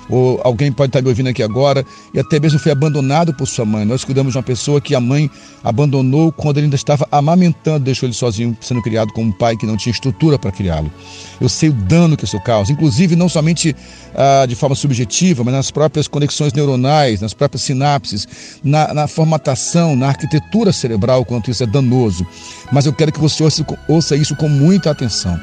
Ou 0.09 0.39
alguém 0.43 0.71
pode 0.71 0.89
estar 0.89 1.01
me 1.01 1.07
ouvindo 1.07 1.29
aqui 1.29 1.41
agora 1.41 1.85
e 2.13 2.19
até 2.19 2.39
mesmo 2.39 2.59
foi 2.59 2.71
abandonado 2.71 3.33
por 3.33 3.47
sua 3.47 3.65
mãe. 3.65 3.85
Nós 3.85 4.03
cuidamos 4.03 4.33
de 4.33 4.37
uma 4.37 4.43
pessoa 4.43 4.81
que 4.81 4.95
a 4.95 4.99
mãe 4.99 5.29
abandonou 5.63 6.31
quando 6.31 6.57
ele 6.57 6.65
ainda 6.65 6.75
estava 6.75 7.07
amamentando, 7.11 7.85
deixou 7.85 8.07
ele 8.07 8.13
sozinho, 8.13 8.57
sendo 8.61 8.81
criado 8.81 9.11
com 9.13 9.23
um 9.23 9.31
pai 9.31 9.55
que 9.55 9.65
não 9.65 9.77
tinha 9.77 9.91
estrutura 9.91 10.37
para 10.37 10.51
criá-lo. 10.51 10.91
Eu 11.39 11.49
sei 11.49 11.69
o 11.69 11.73
dano 11.73 12.17
que 12.17 12.25
isso 12.25 12.39
causa, 12.41 12.71
inclusive 12.71 13.15
não 13.15 13.29
somente 13.29 13.75
ah, 14.15 14.45
de 14.47 14.55
forma 14.55 14.75
subjetiva, 14.75 15.43
mas 15.43 15.53
nas 15.53 15.71
próprias 15.71 16.07
conexões 16.07 16.53
neuronais, 16.53 17.21
nas 17.21 17.33
próprias 17.33 17.63
sinapses, 17.63 18.27
na, 18.63 18.93
na 18.93 19.07
formatação, 19.07 19.95
na 19.95 20.07
arquitetura 20.09 20.71
cerebral, 20.71 21.25
quanto 21.25 21.49
isso 21.49 21.63
é 21.63 21.67
danoso. 21.67 22.25
Mas 22.71 22.85
eu 22.85 22.93
quero 22.93 23.11
que 23.11 23.19
você 23.19 23.43
ouça, 23.43 23.65
ouça 23.87 24.15
isso 24.15 24.35
com 24.35 24.49
muita 24.49 24.91
atenção 24.91 25.39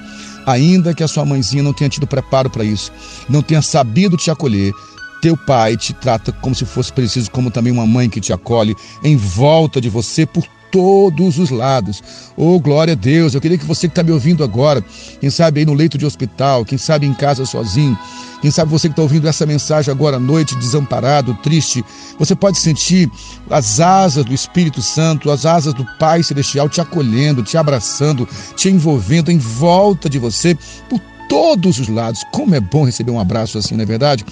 ainda 0.46 0.94
que 0.94 1.02
a 1.02 1.08
sua 1.08 1.24
mãezinha 1.24 1.62
não 1.62 1.72
tenha 1.72 1.90
tido 1.90 2.06
preparo 2.06 2.50
para 2.50 2.64
isso, 2.64 2.92
não 3.28 3.42
tenha 3.42 3.62
sabido 3.62 4.16
te 4.16 4.30
acolher, 4.30 4.72
teu 5.20 5.36
pai 5.36 5.76
te 5.76 5.92
trata 5.92 6.32
como 6.32 6.54
se 6.54 6.64
fosse 6.64 6.92
preciso, 6.92 7.30
como 7.30 7.50
também 7.50 7.72
uma 7.72 7.86
mãe 7.86 8.08
que 8.08 8.20
te 8.20 8.32
acolhe 8.32 8.74
em 9.04 9.16
volta 9.16 9.80
de 9.80 9.88
você 9.88 10.24
por 10.24 10.44
todos 10.70 11.38
os 11.38 11.50
lados. 11.50 12.02
Oh, 12.36 12.58
glória 12.60 12.92
a 12.92 12.96
Deus! 12.96 13.34
Eu 13.34 13.40
queria 13.40 13.58
que 13.58 13.64
você 13.64 13.88
que 13.88 13.92
está 13.92 14.02
me 14.02 14.12
ouvindo 14.12 14.44
agora, 14.44 14.84
quem 15.20 15.30
sabe 15.30 15.60
aí 15.60 15.66
no 15.66 15.74
leito 15.74 15.98
de 15.98 16.06
hospital, 16.06 16.64
quem 16.64 16.78
sabe 16.78 17.06
em 17.06 17.14
casa 17.14 17.44
sozinho, 17.44 17.98
quem 18.40 18.50
sabe 18.50 18.70
você 18.70 18.88
que 18.88 18.92
está 18.92 19.02
ouvindo 19.02 19.28
essa 19.28 19.44
mensagem 19.44 19.92
agora 19.92 20.16
à 20.16 20.20
noite, 20.20 20.56
desamparado, 20.56 21.34
triste, 21.42 21.84
você 22.18 22.34
pode 22.34 22.58
sentir 22.58 23.10
as 23.50 23.80
asas 23.80 24.24
do 24.24 24.32
Espírito 24.32 24.80
Santo, 24.80 25.30
as 25.30 25.44
asas 25.44 25.74
do 25.74 25.84
Pai 25.98 26.22
Celestial 26.22 26.68
te 26.68 26.80
acolhendo, 26.80 27.42
te 27.42 27.56
abraçando, 27.56 28.26
te 28.56 28.68
envolvendo 28.68 29.30
em 29.30 29.38
volta 29.38 30.08
de 30.08 30.18
você 30.18 30.56
por 30.88 31.00
todos 31.28 31.78
os 31.78 31.88
lados. 31.88 32.24
Como 32.32 32.54
é 32.54 32.60
bom 32.60 32.84
receber 32.84 33.10
um 33.10 33.20
abraço 33.20 33.58
assim, 33.58 33.76
não 33.76 33.82
é 33.82 33.86
verdade? 33.86 34.24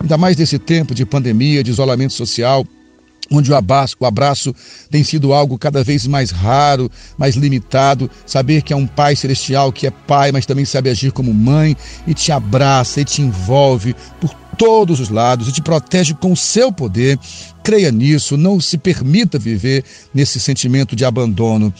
Ainda 0.00 0.16
mais 0.16 0.36
nesse 0.36 0.58
tempo 0.58 0.94
de 0.94 1.04
pandemia, 1.04 1.64
de 1.64 1.70
isolamento 1.70 2.12
social 2.12 2.64
onde 3.30 3.50
o 3.50 3.56
abraço, 3.56 3.96
o 3.98 4.06
abraço 4.06 4.54
tem 4.90 5.02
sido 5.02 5.32
algo 5.32 5.58
cada 5.58 5.82
vez 5.82 6.06
mais 6.06 6.30
raro, 6.30 6.90
mais 7.18 7.34
limitado. 7.34 8.10
Saber 8.24 8.62
que 8.62 8.72
é 8.72 8.76
um 8.76 8.86
Pai 8.86 9.16
celestial 9.16 9.72
que 9.72 9.86
é 9.86 9.90
Pai, 9.90 10.32
mas 10.32 10.46
também 10.46 10.64
sabe 10.64 10.90
agir 10.90 11.12
como 11.12 11.32
mãe 11.32 11.76
e 12.06 12.14
te 12.14 12.32
abraça 12.32 13.00
e 13.00 13.04
te 13.04 13.22
envolve 13.22 13.94
por 14.20 14.34
todos 14.56 15.00
os 15.00 15.08
lados 15.08 15.48
e 15.48 15.52
te 15.52 15.60
protege 15.60 16.14
com 16.14 16.32
o 16.32 16.36
seu 16.36 16.72
poder. 16.72 17.18
Creia 17.62 17.90
nisso, 17.90 18.36
não 18.36 18.60
se 18.60 18.78
permita 18.78 19.38
viver 19.38 19.84
nesse 20.14 20.40
sentimento 20.40 20.96
de 20.96 21.04
abandono. 21.04 21.72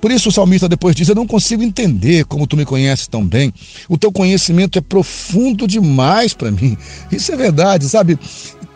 Por 0.00 0.10
isso 0.10 0.28
o 0.28 0.32
salmista 0.32 0.68
depois 0.68 0.94
diz: 0.94 1.08
Eu 1.08 1.14
não 1.14 1.26
consigo 1.26 1.62
entender 1.62 2.24
como 2.26 2.46
tu 2.46 2.56
me 2.56 2.64
conheces 2.64 3.06
tão 3.06 3.26
bem. 3.26 3.52
O 3.88 3.96
teu 3.96 4.12
conhecimento 4.12 4.78
é 4.78 4.80
profundo 4.80 5.66
demais 5.66 6.34
para 6.34 6.50
mim. 6.50 6.76
Isso 7.10 7.32
é 7.32 7.36
verdade, 7.36 7.88
sabe? 7.88 8.18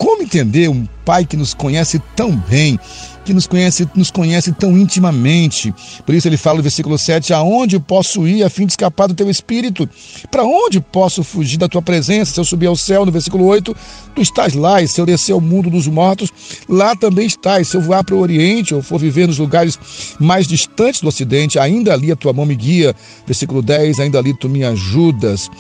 Como 0.01 0.23
entender 0.23 0.67
um 0.67 0.89
pai 1.05 1.27
que 1.27 1.37
nos 1.37 1.53
conhece 1.53 2.01
tão 2.17 2.35
bem, 2.35 2.81
que 3.23 3.35
nos 3.35 3.47
conhece, 3.47 3.87
nos 3.95 4.11
conhece 4.11 4.51
tão 4.51 4.79
intimamente? 4.79 5.75
Por 6.07 6.15
isso 6.15 6.27
ele 6.27 6.39
fala 6.39 6.57
no 6.57 6.63
versículo 6.63 6.97
7: 6.97 7.35
Aonde 7.35 7.79
posso 7.79 8.27
ir 8.27 8.43
a 8.43 8.49
fim 8.49 8.65
de 8.65 8.73
escapar 8.73 9.09
do 9.09 9.15
teu 9.15 9.29
espírito? 9.29 9.87
Para 10.31 10.43
onde 10.43 10.81
posso 10.81 11.23
fugir 11.23 11.59
da 11.59 11.69
tua 11.69 11.83
presença? 11.83 12.33
Se 12.33 12.41
eu 12.41 12.47
subir 12.47 12.65
ao 12.65 12.77
céu, 12.77 13.05
no 13.05 13.13
versículo 13.13 13.45
8, 13.45 13.77
tu 14.15 14.23
estás 14.23 14.55
lá, 14.55 14.81
e 14.81 14.89
se 14.89 14.99
eu 14.99 15.05
descer 15.05 15.35
ao 15.35 15.41
mundo 15.41 15.69
dos 15.69 15.87
mortos, 15.87 16.31
lá 16.67 16.97
também 16.97 17.27
estás. 17.27 17.69
Se 17.69 17.77
eu 17.77 17.83
voar 17.83 18.03
para 18.03 18.15
o 18.15 18.21
Oriente 18.21 18.75
ou 18.75 18.81
for 18.81 18.99
viver 18.99 19.29
nos 19.29 19.37
lugares 19.37 19.79
mais 20.19 20.49
distantes 20.49 21.03
do 21.03 21.09
Ocidente, 21.09 21.59
ainda 21.59 21.93
ali 21.93 22.11
a 22.11 22.17
tua 22.17 22.33
mão 22.33 22.47
me 22.47 22.57
guia. 22.57 22.97
Versículo 23.27 23.61
10, 23.61 24.01
ainda 24.01 24.19
ali 24.19 24.33
tu 24.33 24.49
me 24.49 24.65
ajudas. 24.65 25.51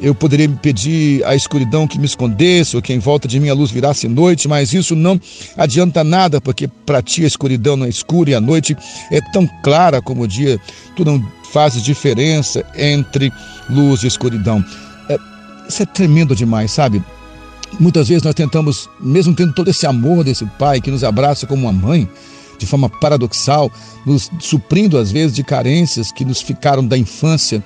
Eu 0.00 0.14
poderia 0.14 0.48
pedir 0.48 1.24
a 1.24 1.34
escuridão 1.34 1.86
que 1.86 1.98
me 1.98 2.06
escondesse, 2.06 2.76
ou 2.76 2.82
que 2.82 2.92
em 2.92 3.00
volta 3.00 3.26
de 3.26 3.40
mim 3.40 3.48
a 3.48 3.54
luz 3.54 3.70
virasse 3.70 4.06
noite, 4.06 4.46
mas 4.46 4.72
isso 4.72 4.94
não 4.94 5.20
adianta 5.56 6.04
nada, 6.04 6.40
porque 6.40 6.68
para 6.68 7.02
ti 7.02 7.24
a 7.24 7.26
escuridão 7.26 7.76
não 7.76 7.86
é 7.86 7.88
escura 7.88 8.30
e 8.30 8.34
a 8.34 8.40
noite 8.40 8.76
é 9.10 9.20
tão 9.32 9.48
clara 9.62 10.00
como 10.00 10.22
o 10.22 10.28
dia. 10.28 10.60
Tu 10.94 11.04
não 11.04 11.20
fazes 11.52 11.82
diferença 11.82 12.64
entre 12.76 13.32
luz 13.68 14.02
e 14.02 14.06
escuridão. 14.06 14.64
É, 15.08 15.18
isso 15.68 15.82
é 15.82 15.86
tremendo 15.86 16.34
demais, 16.34 16.70
sabe? 16.70 17.02
Muitas 17.80 18.08
vezes 18.08 18.22
nós 18.22 18.34
tentamos, 18.34 18.88
mesmo 19.00 19.34
tendo 19.34 19.52
todo 19.52 19.68
esse 19.68 19.86
amor 19.86 20.24
desse 20.24 20.44
pai 20.58 20.80
que 20.80 20.90
nos 20.90 21.04
abraça 21.04 21.46
como 21.46 21.62
uma 21.62 21.72
mãe, 21.72 22.08
de 22.58 22.66
forma 22.66 22.88
paradoxal, 22.88 23.70
nos 24.04 24.30
suprindo 24.40 24.98
às 24.98 25.12
vezes 25.12 25.34
de 25.34 25.44
carências 25.44 26.10
que 26.10 26.24
nos 26.24 26.40
ficaram 26.40 26.86
da 26.86 26.98
infância, 26.98 27.62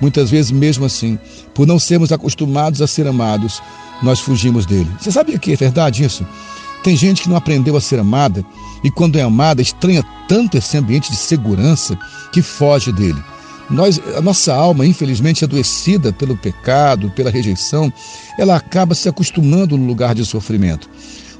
Muitas 0.00 0.30
vezes, 0.30 0.50
mesmo 0.50 0.84
assim, 0.84 1.18
por 1.54 1.66
não 1.66 1.78
sermos 1.78 2.12
acostumados 2.12 2.80
a 2.80 2.86
ser 2.86 3.06
amados, 3.06 3.62
nós 4.02 4.20
fugimos 4.20 4.64
dele. 4.64 4.90
Você 4.98 5.10
sabia 5.10 5.38
que 5.38 5.52
é 5.52 5.56
verdade 5.56 6.04
isso? 6.04 6.26
Tem 6.82 6.96
gente 6.96 7.22
que 7.22 7.28
não 7.28 7.36
aprendeu 7.36 7.76
a 7.76 7.80
ser 7.80 7.98
amada 7.98 8.44
e, 8.82 8.90
quando 8.90 9.18
é 9.18 9.22
amada, 9.22 9.60
estranha 9.60 10.02
tanto 10.26 10.56
esse 10.56 10.76
ambiente 10.76 11.10
de 11.10 11.16
segurança 11.16 11.98
que 12.32 12.40
foge 12.40 12.90
dele. 12.90 13.22
Nós, 13.68 14.00
a 14.16 14.20
nossa 14.20 14.54
alma, 14.54 14.86
infelizmente 14.86 15.44
adoecida 15.44 16.12
pelo 16.12 16.36
pecado, 16.36 17.10
pela 17.10 17.30
rejeição, 17.30 17.92
ela 18.38 18.56
acaba 18.56 18.94
se 18.94 19.08
acostumando 19.08 19.76
no 19.76 19.86
lugar 19.86 20.14
de 20.14 20.24
sofrimento. 20.24 20.88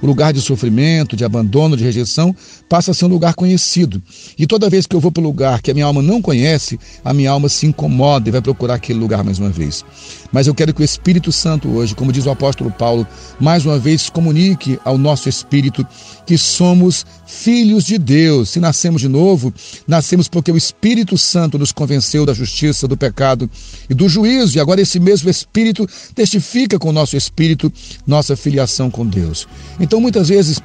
O 0.02 0.06
lugar 0.06 0.32
de 0.32 0.40
sofrimento, 0.40 1.16
de 1.16 1.24
abandono, 1.24 1.76
de 1.76 1.84
rejeição, 1.84 2.34
passa 2.68 2.90
a 2.90 2.94
ser 2.94 3.04
um 3.04 3.08
lugar 3.08 3.34
conhecido. 3.34 4.02
E 4.38 4.46
toda 4.46 4.70
vez 4.70 4.86
que 4.86 4.96
eu 4.96 5.00
vou 5.00 5.10
para 5.10 5.20
o 5.20 5.24
lugar 5.24 5.60
que 5.60 5.70
a 5.70 5.74
minha 5.74 5.86
alma 5.86 6.02
não 6.02 6.22
conhece, 6.22 6.78
a 7.04 7.12
minha 7.12 7.30
alma 7.30 7.48
se 7.48 7.66
incomoda 7.66 8.28
e 8.28 8.32
vai 8.32 8.40
procurar 8.40 8.74
aquele 8.74 8.98
lugar 8.98 9.24
mais 9.24 9.38
uma 9.38 9.50
vez. 9.50 9.84
Mas 10.32 10.46
eu 10.46 10.54
quero 10.54 10.72
que 10.72 10.80
o 10.80 10.84
Espírito 10.84 11.32
Santo 11.32 11.68
hoje, 11.68 11.94
como 11.94 12.12
diz 12.12 12.24
o 12.26 12.30
apóstolo 12.30 12.70
Paulo, 12.70 13.06
mais 13.40 13.66
uma 13.66 13.78
vez 13.78 14.08
comunique 14.08 14.78
ao 14.84 14.96
nosso 14.96 15.28
espírito 15.28 15.86
que 16.24 16.38
somos 16.38 17.04
filhos 17.26 17.84
de 17.84 17.98
Deus. 17.98 18.50
Se 18.50 18.60
nascemos 18.60 19.00
de 19.00 19.08
novo, 19.08 19.52
nascemos 19.86 20.28
porque 20.28 20.52
o 20.52 20.56
Espírito 20.56 21.18
Santo 21.18 21.58
nos 21.58 21.72
convenceu 21.72 22.24
da 22.24 22.32
justiça, 22.32 22.86
do 22.86 22.96
pecado 22.96 23.50
e 23.88 23.94
do 23.94 24.08
juízo. 24.08 24.56
E 24.56 24.60
agora 24.60 24.80
esse 24.80 25.00
mesmo 25.00 25.28
Espírito 25.28 25.88
testifica 26.14 26.78
com 26.78 26.90
o 26.90 26.92
nosso 26.92 27.16
espírito 27.16 27.72
nossa 28.06 28.36
filiação 28.36 28.90
com 28.90 29.06
Deus. 29.06 29.48
Então, 29.80 29.89
muitas 29.98 30.28
vezes, 30.28 30.60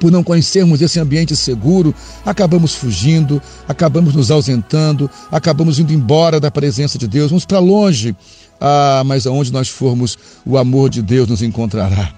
por 0.00 0.10
não 0.10 0.24
conhecermos 0.24 0.80
esse 0.80 0.98
ambiente 0.98 1.36
seguro, 1.36 1.94
acabamos 2.24 2.74
fugindo, 2.74 3.42
acabamos 3.68 4.14
nos 4.14 4.30
ausentando, 4.30 5.10
acabamos 5.30 5.78
indo 5.78 5.92
embora 5.92 6.40
da 6.40 6.50
presença 6.50 6.96
de 6.96 7.06
Deus, 7.06 7.30
vamos 7.30 7.44
para 7.44 7.58
longe. 7.58 8.16
Ah, 8.60 9.02
mas 9.04 9.26
aonde 9.26 9.52
nós 9.52 9.68
formos, 9.68 10.16
o 10.46 10.56
amor 10.56 10.88
de 10.88 11.02
Deus 11.02 11.28
nos 11.28 11.42
encontrará. 11.42 12.12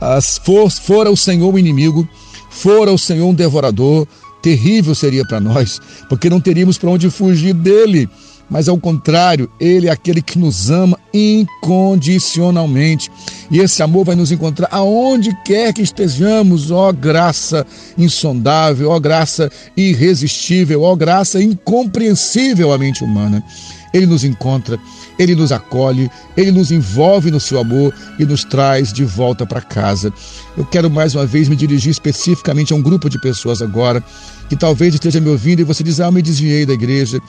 As 0.00 0.38
for, 0.38 0.70
fora 0.70 1.10
o 1.10 1.16
Senhor 1.16 1.54
o 1.54 1.58
inimigo, 1.58 2.06
fora 2.50 2.92
o 2.92 2.98
Senhor 2.98 3.28
um 3.28 3.34
devorador, 3.34 4.06
terrível 4.42 4.94
seria 4.94 5.24
para 5.26 5.40
nós, 5.40 5.80
porque 6.08 6.28
não 6.28 6.40
teríamos 6.40 6.78
para 6.78 6.90
onde 6.90 7.10
fugir 7.10 7.54
dele 7.54 8.08
mas 8.50 8.68
ao 8.68 8.78
contrário, 8.78 9.50
Ele 9.60 9.88
é 9.88 9.90
aquele 9.90 10.22
que 10.22 10.38
nos 10.38 10.70
ama 10.70 10.98
incondicionalmente. 11.12 13.10
E 13.50 13.58
esse 13.58 13.82
amor 13.82 14.04
vai 14.04 14.14
nos 14.14 14.32
encontrar 14.32 14.68
aonde 14.70 15.36
quer 15.44 15.72
que 15.72 15.82
estejamos, 15.82 16.70
ó 16.70 16.92
graça 16.92 17.66
insondável, 17.96 18.90
ó 18.90 18.98
graça 18.98 19.50
irresistível, 19.76 20.82
ó 20.82 20.94
graça 20.96 21.42
incompreensível 21.42 22.72
à 22.72 22.78
mente 22.78 23.04
humana. 23.04 23.44
Ele 23.92 24.06
nos 24.06 24.24
encontra, 24.24 24.78
ele 25.18 25.34
nos 25.34 25.50
acolhe, 25.52 26.10
ele 26.36 26.50
nos 26.50 26.70
envolve 26.70 27.30
no 27.30 27.40
seu 27.40 27.58
amor 27.58 27.94
e 28.18 28.24
nos 28.24 28.44
traz 28.44 28.92
de 28.92 29.04
volta 29.04 29.46
para 29.46 29.60
casa. 29.60 30.12
Eu 30.56 30.64
quero 30.64 30.90
mais 30.90 31.14
uma 31.14 31.26
vez 31.26 31.48
me 31.48 31.56
dirigir 31.56 31.90
especificamente 31.90 32.72
a 32.72 32.76
um 32.76 32.82
grupo 32.82 33.08
de 33.08 33.20
pessoas 33.20 33.62
agora 33.62 34.02
que 34.48 34.56
talvez 34.56 34.94
esteja 34.94 35.20
me 35.20 35.28
ouvindo 35.28 35.60
e 35.60 35.64
você 35.64 35.82
diz: 35.82 36.00
Ah, 36.00 36.06
eu 36.06 36.12
me 36.12 36.22
desviei 36.22 36.64
da 36.66 36.72
igreja. 36.72 37.20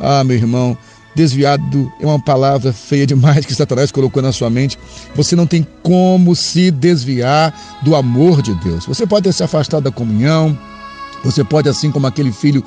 Ah, 0.00 0.22
meu 0.24 0.36
irmão, 0.36 0.76
desviado 1.14 1.92
é 2.00 2.06
uma 2.06 2.20
palavra 2.20 2.72
feia 2.72 3.06
demais 3.06 3.44
que 3.44 3.54
Satanás 3.54 3.90
colocou 3.90 4.22
na 4.22 4.32
sua 4.32 4.48
mente. 4.48 4.78
Você 5.14 5.34
não 5.34 5.46
tem 5.46 5.66
como 5.82 6.34
se 6.34 6.70
desviar 6.70 7.52
do 7.82 7.96
amor 7.96 8.42
de 8.42 8.54
Deus. 8.56 8.86
Você 8.86 9.06
pode 9.06 9.24
ter 9.24 9.32
se 9.32 9.42
afastado 9.42 9.84
da 9.84 9.90
comunhão, 9.90 10.56
você 11.24 11.42
pode, 11.42 11.68
assim 11.68 11.90
como 11.90 12.06
aquele 12.06 12.32
filho 12.32 12.62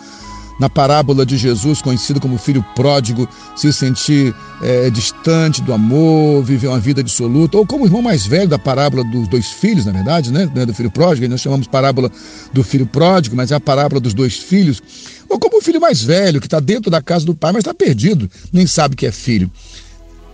na 0.62 0.70
parábola 0.70 1.26
de 1.26 1.40
Jesus, 1.40 1.82
conhecido 1.82 2.22
como 2.22 2.38
filho 2.38 2.64
pródigo, 2.76 3.28
se 3.56 3.74
sentir 3.74 4.32
é, 4.62 4.92
distante 4.92 5.60
do 5.60 5.74
amor, 5.74 6.44
viver 6.44 6.68
uma 6.68 6.80
vida 6.80 7.04
dissoluta, 7.04 7.58
ou 7.58 7.66
como 7.66 7.84
o 7.84 7.88
irmão 7.88 8.00
mais 8.00 8.28
velho 8.28 8.48
da 8.48 8.60
parábola 8.60 9.04
dos 9.04 9.28
dois 9.28 9.48
filhos, 9.48 9.88
na 9.88 9.92
verdade, 9.92 10.32
né? 10.32 10.46
Do 10.46 10.72
filho 10.72 10.92
pródigo, 10.92 11.28
nós 11.28 11.42
chamamos 11.42 11.66
parábola 11.66 12.12
do 12.54 12.64
filho 12.64 12.86
pródigo, 12.86 13.36
mas 13.36 13.52
é 13.52 13.56
a 13.56 13.60
parábola 13.60 14.00
dos 14.00 14.14
dois 14.14 14.38
filhos, 14.38 14.80
ou 15.28 15.40
como 15.40 15.58
o 15.58 15.62
filho 15.64 15.82
mais 15.82 16.04
velho, 16.04 16.40
que 16.40 16.46
está 16.46 16.60
dentro 16.60 16.92
da 16.92 17.02
casa 17.02 17.26
do 17.26 17.34
pai, 17.34 17.54
mas 17.54 17.62
está 17.62 17.74
perdido, 17.74 18.30
nem 18.54 18.68
sabe 18.68 18.96
que 18.96 19.08
é 19.08 19.12
filho. 19.12 19.50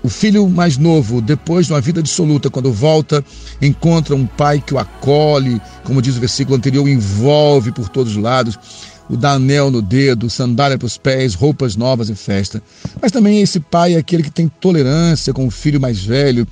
O 0.04 0.10
filho 0.10 0.50
mais 0.50 0.78
novo, 0.78 1.22
depois 1.22 1.68
de 1.68 1.74
uma 1.74 1.80
vida 1.80 2.04
dissoluta, 2.04 2.50
quando 2.50 2.70
volta, 2.70 3.24
encontra 3.62 4.14
um 4.14 4.26
pai 4.26 4.62
que 4.62 4.74
o 4.74 4.78
acolhe, 4.78 5.62
como 5.86 6.02
diz 6.02 6.18
o 6.18 6.20
versículo 6.20 6.58
anterior, 6.58 6.86
envolve 6.86 7.72
por 7.72 7.88
todos 7.88 8.18
os 8.18 8.22
lados 8.22 8.60
o 9.10 9.16
dar 9.16 9.34
anel 9.34 9.72
no 9.72 9.82
dedo, 9.82 10.30
sandália 10.30 10.78
para 10.78 10.86
os 10.86 10.98
pés, 10.98 11.34
roupas 11.34 11.76
novas 11.76 12.10
e 12.10 12.16
festa. 12.16 12.62
Mas 13.02 13.12
também 13.12 13.42
esse 13.42 13.60
pai 13.60 13.96
é 13.96 13.98
aquele 13.98 14.24
que 14.24 14.32
tem 14.32 14.48
tolerância 14.48 15.34
com 15.34 15.48
o 15.48 15.52
filho 15.52 15.80
mais 15.80 16.04
velho, 16.04 16.48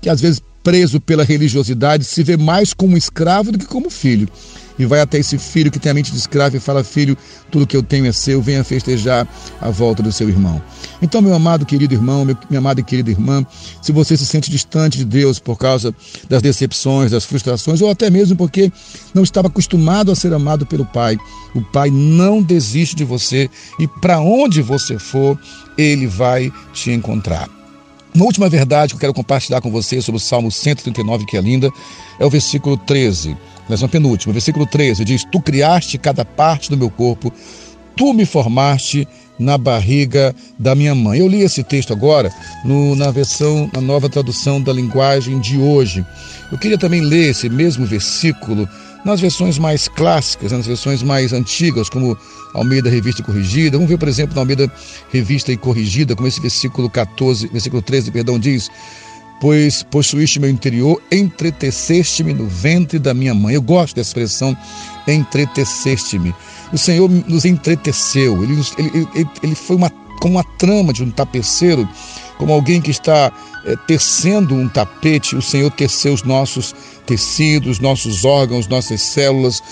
que 0.00 0.08
às 0.08 0.20
vezes 0.20 0.40
preso 0.62 1.00
pela 1.00 1.24
religiosidade, 1.24 2.04
se 2.04 2.22
vê 2.22 2.36
mais 2.36 2.72
como 2.72 2.96
escravo 2.96 3.50
do 3.50 3.58
que 3.58 3.66
como 3.66 3.90
filho 3.90 4.28
e 4.78 4.84
vai 4.84 5.00
até 5.00 5.18
esse 5.18 5.38
filho 5.38 5.70
que 5.70 5.78
tem 5.78 5.90
a 5.90 5.94
mente 5.94 6.10
de 6.10 6.18
escravo 6.18 6.56
e 6.56 6.60
fala: 6.60 6.82
Filho, 6.82 7.16
tudo 7.50 7.66
que 7.66 7.76
eu 7.76 7.82
tenho 7.82 8.06
é 8.06 8.12
seu, 8.12 8.40
venha 8.40 8.64
festejar 8.64 9.26
a 9.60 9.70
volta 9.70 10.02
do 10.02 10.12
seu 10.12 10.28
irmão. 10.28 10.62
Então, 11.00 11.20
meu 11.20 11.34
amado 11.34 11.66
querido 11.66 11.94
irmão, 11.94 12.24
minha 12.24 12.58
amada 12.58 12.80
e 12.80 12.84
querida 12.84 13.10
irmã, 13.10 13.44
se 13.80 13.92
você 13.92 14.16
se 14.16 14.26
sente 14.26 14.50
distante 14.50 14.98
de 14.98 15.04
Deus 15.04 15.38
por 15.38 15.58
causa 15.58 15.94
das 16.28 16.42
decepções, 16.42 17.10
das 17.10 17.24
frustrações, 17.24 17.80
ou 17.80 17.90
até 17.90 18.10
mesmo 18.10 18.36
porque 18.36 18.72
não 19.14 19.22
estava 19.22 19.48
acostumado 19.48 20.10
a 20.10 20.14
ser 20.14 20.32
amado 20.32 20.64
pelo 20.66 20.84
Pai, 20.84 21.18
o 21.54 21.62
Pai 21.62 21.90
não 21.90 22.42
desiste 22.42 22.96
de 22.96 23.04
você 23.04 23.50
e 23.78 23.86
para 23.86 24.20
onde 24.20 24.62
você 24.62 24.98
for, 24.98 25.38
ele 25.76 26.06
vai 26.06 26.52
te 26.72 26.90
encontrar. 26.90 27.48
Uma 28.14 28.26
última 28.26 28.48
verdade 28.48 28.92
que 28.92 28.96
eu 28.96 29.00
quero 29.00 29.14
compartilhar 29.14 29.62
com 29.62 29.70
você 29.70 30.02
sobre 30.02 30.18
o 30.18 30.20
Salmo 30.20 30.50
139, 30.50 31.24
que 31.24 31.36
é 31.36 31.40
linda, 31.40 31.70
é 32.18 32.26
o 32.26 32.30
versículo 32.30 32.76
13. 32.76 33.36
Mas 33.68 33.82
uma 33.82 33.88
penúltima, 33.88 34.32
versículo 34.32 34.66
13 34.66 35.04
diz: 35.04 35.24
Tu 35.24 35.40
criaste 35.40 35.98
cada 35.98 36.24
parte 36.24 36.70
do 36.70 36.76
meu 36.76 36.90
corpo, 36.90 37.32
tu 37.96 38.12
me 38.12 38.24
formaste 38.24 39.06
na 39.38 39.58
barriga 39.58 40.34
da 40.58 40.74
minha 40.74 40.94
mãe. 40.94 41.18
Eu 41.18 41.28
li 41.28 41.42
esse 41.42 41.62
texto 41.62 41.92
agora 41.92 42.32
no, 42.64 42.94
na 42.94 43.10
versão, 43.10 43.68
na 43.72 43.80
nova 43.80 44.08
tradução 44.08 44.60
da 44.60 44.72
linguagem 44.72 45.40
de 45.40 45.58
hoje. 45.58 46.04
Eu 46.50 46.58
queria 46.58 46.78
também 46.78 47.00
ler 47.00 47.30
esse 47.30 47.48
mesmo 47.48 47.86
versículo 47.86 48.68
nas 49.04 49.20
versões 49.20 49.58
mais 49.58 49.88
clássicas, 49.88 50.52
nas 50.52 50.66
versões 50.66 51.02
mais 51.02 51.32
antigas, 51.32 51.88
como 51.88 52.16
Almeida 52.54 52.88
Revista 52.88 53.22
Corrigida. 53.22 53.76
Vamos 53.76 53.90
ver, 53.90 53.98
por 53.98 54.08
exemplo, 54.08 54.34
na 54.34 54.42
Almeida 54.42 54.70
Revista 55.10 55.50
e 55.50 55.56
Corrigida, 55.56 56.14
como 56.14 56.28
esse 56.28 56.40
versículo 56.40 56.88
14, 56.88 57.48
versículo 57.48 57.82
13, 57.82 58.10
perdão, 58.12 58.38
diz: 58.38 58.70
Pois 59.42 59.82
possuíste 59.82 60.38
meu 60.38 60.48
interior, 60.48 61.02
entreteceste-me 61.10 62.32
no 62.32 62.46
ventre 62.46 62.96
da 63.00 63.12
minha 63.12 63.34
mãe. 63.34 63.56
Eu 63.56 63.62
gosto 63.62 63.96
dessa 63.96 64.10
expressão, 64.10 64.56
entreteceste-me. 65.08 66.32
O 66.72 66.78
Senhor 66.78 67.10
nos 67.10 67.44
entreteceu, 67.44 68.40
ele, 68.44 68.54
ele, 68.78 69.08
ele, 69.16 69.30
ele 69.42 69.54
foi 69.56 69.74
uma, 69.74 69.90
como 70.20 70.34
uma 70.36 70.44
trama 70.58 70.92
de 70.92 71.02
um 71.02 71.10
tapeceiro 71.10 71.88
como 72.42 72.52
alguém 72.52 72.80
que 72.80 72.90
está 72.90 73.32
é, 73.64 73.76
tecendo 73.86 74.54
um 74.54 74.68
tapete, 74.68 75.36
o 75.36 75.40
Senhor 75.42 75.70
teceu 75.70 76.12
os 76.12 76.24
nossos 76.24 76.74
tecidos, 77.06 77.78
nossos 77.78 78.24
órgãos, 78.24 78.66
nossas 78.66 79.00
células. 79.00 79.62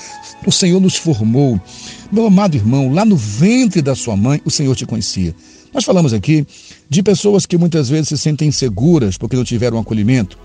O 0.47 0.53
Senhor 0.53 0.81
nos 0.81 0.95
formou. 0.95 1.61
Meu 2.13 2.27
amado 2.27 2.57
irmão, 2.57 2.93
lá 2.93 3.05
no 3.05 3.17
ventre 3.17 3.83
da 3.83 3.97
sua 3.97 4.17
mãe, 4.17 4.41
o 4.45 4.51
Senhor 4.53 4.77
te 4.77 4.87
conhecia. 4.87 5.35
Nós 5.73 5.85
falamos 5.85 6.13
aqui 6.13 6.47
de 6.89 7.03
pessoas 7.03 7.47
que 7.47 7.57
muitas 7.57 7.89
vezes 7.89 8.09
se 8.09 8.19
sentem 8.19 8.49
inseguras 8.49 9.17
porque 9.17 9.37
não 9.37 9.45
tiveram 9.45 9.79
acolhimento, 9.79 10.37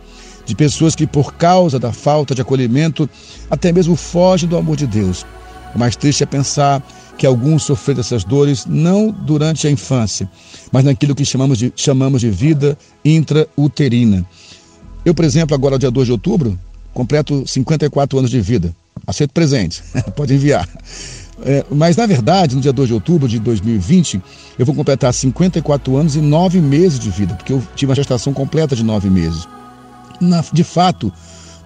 de 0.46 0.56
pessoas 0.56 0.96
que, 0.96 1.08
por 1.08 1.34
causa 1.34 1.80
da 1.80 1.92
falta 1.92 2.36
de 2.36 2.42
acolhimento, 2.42 3.10
até 3.50 3.72
mesmo 3.72 3.96
fogem 3.96 4.48
do 4.48 4.58
amor 4.58 4.76
de 4.76 4.86
Deus. 4.86 5.26
O 5.74 5.80
mais 5.80 5.96
triste 5.96 6.24
é 6.24 6.26
pensar 6.26 6.86
que 7.18 7.26
alguns 7.26 7.64
sofreram 7.64 8.02
essas 8.02 8.24
dores 8.24 8.66
não 8.66 9.10
durante 9.10 9.68
a 9.68 9.72
infância, 9.72 10.30
mas 10.72 10.84
naquilo 10.84 11.16
que 11.16 11.26
chamamos 11.26 11.58
de, 11.58 11.74
chamamos 11.76 12.22
de 12.22 12.30
vida 12.30 12.78
intrauterina. 13.04 14.26
Eu, 15.04 15.14
por 15.14 15.26
exemplo, 15.26 15.56
agora, 15.56 15.80
dia 15.80 15.90
2 15.90 16.06
de 16.06 16.12
outubro, 16.12 16.60
completo 16.94 17.44
54 17.48 18.20
anos 18.20 18.30
de 18.30 18.42
vida. 18.42 18.76
Aceito 19.08 19.32
presente, 19.32 19.84
pode 20.16 20.34
enviar. 20.34 20.68
É, 21.44 21.66
mas, 21.70 21.98
na 21.98 22.06
verdade, 22.06 22.56
no 22.56 22.62
dia 22.62 22.72
2 22.72 22.88
de 22.88 22.94
outubro 22.94 23.28
de 23.28 23.40
2020, 23.40 24.22
eu 24.58 24.66
vou 24.66 24.74
completar 24.74 25.14
54 25.14 25.98
anos 25.98 26.16
e 26.16 26.22
9 26.22 26.62
meses 26.62 26.98
de 26.98 27.10
vida, 27.10 27.36
porque 27.36 27.52
eu 27.52 27.62
tive 27.76 27.90
uma 27.90 27.96
gestação 27.96 28.34
completa 28.34 28.76
de 28.76 28.84
9 28.84 29.10
meses. 29.10 29.48
Na, 30.22 30.44
de 30.54 30.64
fato, 30.64 31.12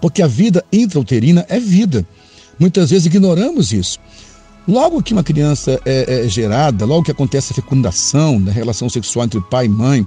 porque 0.01 0.21
a 0.21 0.27
vida 0.27 0.63
intrauterina 0.73 1.45
é 1.49 1.59
vida. 1.59 2.05
Muitas 2.57 2.89
vezes 2.89 3.05
ignoramos 3.05 3.71
isso. 3.71 3.99
Logo 4.69 5.01
que 5.01 5.13
uma 5.13 5.23
criança 5.23 5.81
é, 5.83 6.25
é, 6.25 6.29
gerada, 6.29 6.85
logo 6.85 7.01
que 7.01 7.09
acontece 7.09 7.51
a 7.51 7.55
fecundação 7.55 8.39
da 8.39 8.51
relação 8.51 8.87
sexual 8.87 9.25
entre 9.25 9.41
pai 9.41 9.65
e 9.65 9.69
mãe, 9.69 10.05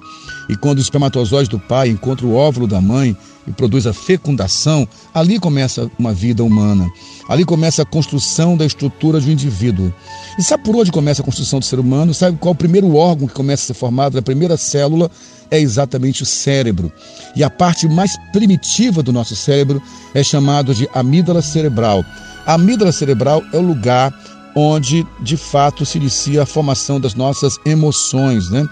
e 0.49 0.55
quando 0.55 0.79
o 0.79 0.81
espermatozoide 0.81 1.51
do 1.51 1.59
pai 1.59 1.89
encontra 1.89 2.25
o 2.25 2.37
óvulo 2.37 2.69
da 2.69 2.81
mãe 2.81 3.17
e 3.45 3.51
produz 3.51 3.89
a 3.89 3.93
fecundação, 3.93 4.87
ali 5.13 5.41
começa 5.41 5.91
uma 5.99 6.15
vida 6.15 6.45
humana. 6.45 6.89
Ali 7.29 7.45
começa 7.45 7.83
a 7.83 7.85
construção 7.85 8.57
da 8.57 8.65
estrutura 8.65 9.21
de 9.21 9.31
um 9.31 9.33
indivíduo. 9.33 9.93
E 10.39 10.43
sabe 10.45 10.63
por 10.63 10.77
onde 10.77 10.93
começa 10.93 11.23
a 11.23 11.25
construção 11.25 11.59
do 11.59 11.65
ser 11.65 11.81
humano? 11.81 12.15
Sabe 12.15 12.39
qual 12.39 12.53
é 12.53 12.55
o 12.55 12.57
primeiro 12.57 12.95
órgão 12.95 13.27
que 13.27 13.35
começa 13.35 13.65
a 13.65 13.67
ser 13.67 13.75
formado? 13.75 14.17
A 14.17 14.23
primeira 14.23 14.57
célula 14.57 15.11
é 15.51 15.59
exatamente 15.59 16.23
o 16.23 16.27
cérebro. 16.27 16.93
E 17.35 17.43
a 17.43 17.51
parte 17.51 17.89
mais 17.89 18.17
primitiva 18.33 19.03
do 19.03 19.13
nosso 19.13 19.35
cérebro 19.35 19.83
é 20.15 20.23
chamado 20.23 20.73
de 20.73 20.89
amígdala 20.95 21.43
cerebral. 21.43 22.05
A 22.47 22.55
amígdala 22.55 22.93
cerebral 22.93 23.43
é 23.53 23.57
o 23.57 23.63
lugar 23.63 24.13
onde 24.55 25.07
de 25.21 25.37
fato 25.37 25.85
se 25.85 25.99
inicia 25.99 26.43
a 26.43 26.47
formação 26.47 27.01
das 27.01 27.15
nossas 27.15 27.57
emoções, 27.65 28.51
né? 28.51 28.67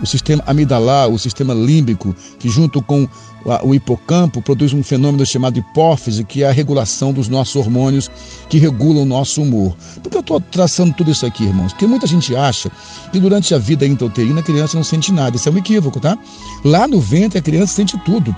O 0.00 0.06
sistema 0.06 0.42
amidalar, 0.46 1.08
o 1.08 1.18
sistema 1.18 1.52
límbico, 1.52 2.14
que 2.38 2.48
junto 2.48 2.80
com 2.80 3.08
o 3.62 3.74
hipocampo 3.74 4.42
produz 4.42 4.72
um 4.72 4.82
fenômeno 4.82 5.24
chamado 5.24 5.58
hipófise, 5.58 6.24
que 6.24 6.42
é 6.42 6.48
a 6.48 6.52
regulação 6.52 7.12
dos 7.12 7.28
nossos 7.28 7.56
hormônios 7.56 8.10
que 8.48 8.58
regulam 8.58 9.02
o 9.02 9.06
nosso 9.06 9.42
humor. 9.42 9.76
Por 10.02 10.10
que 10.10 10.16
eu 10.16 10.20
estou 10.20 10.40
traçando 10.40 10.94
tudo 10.94 11.10
isso 11.10 11.24
aqui, 11.24 11.44
irmãos? 11.44 11.72
Porque 11.72 11.86
muita 11.86 12.06
gente 12.06 12.34
acha 12.36 12.70
que 13.10 13.18
durante 13.18 13.54
a 13.54 13.58
vida 13.58 13.86
intrauterina 13.86 14.40
a 14.40 14.42
criança 14.42 14.76
não 14.76 14.84
sente 14.84 15.12
nada. 15.12 15.36
Isso 15.36 15.48
é 15.48 15.52
um 15.52 15.58
equívoco, 15.58 15.98
tá? 15.98 16.16
Lá 16.64 16.86
no 16.86 17.00
ventre 17.00 17.38
a 17.38 17.42
criança 17.42 17.74
sente 17.74 17.98
tudo. 18.04 18.34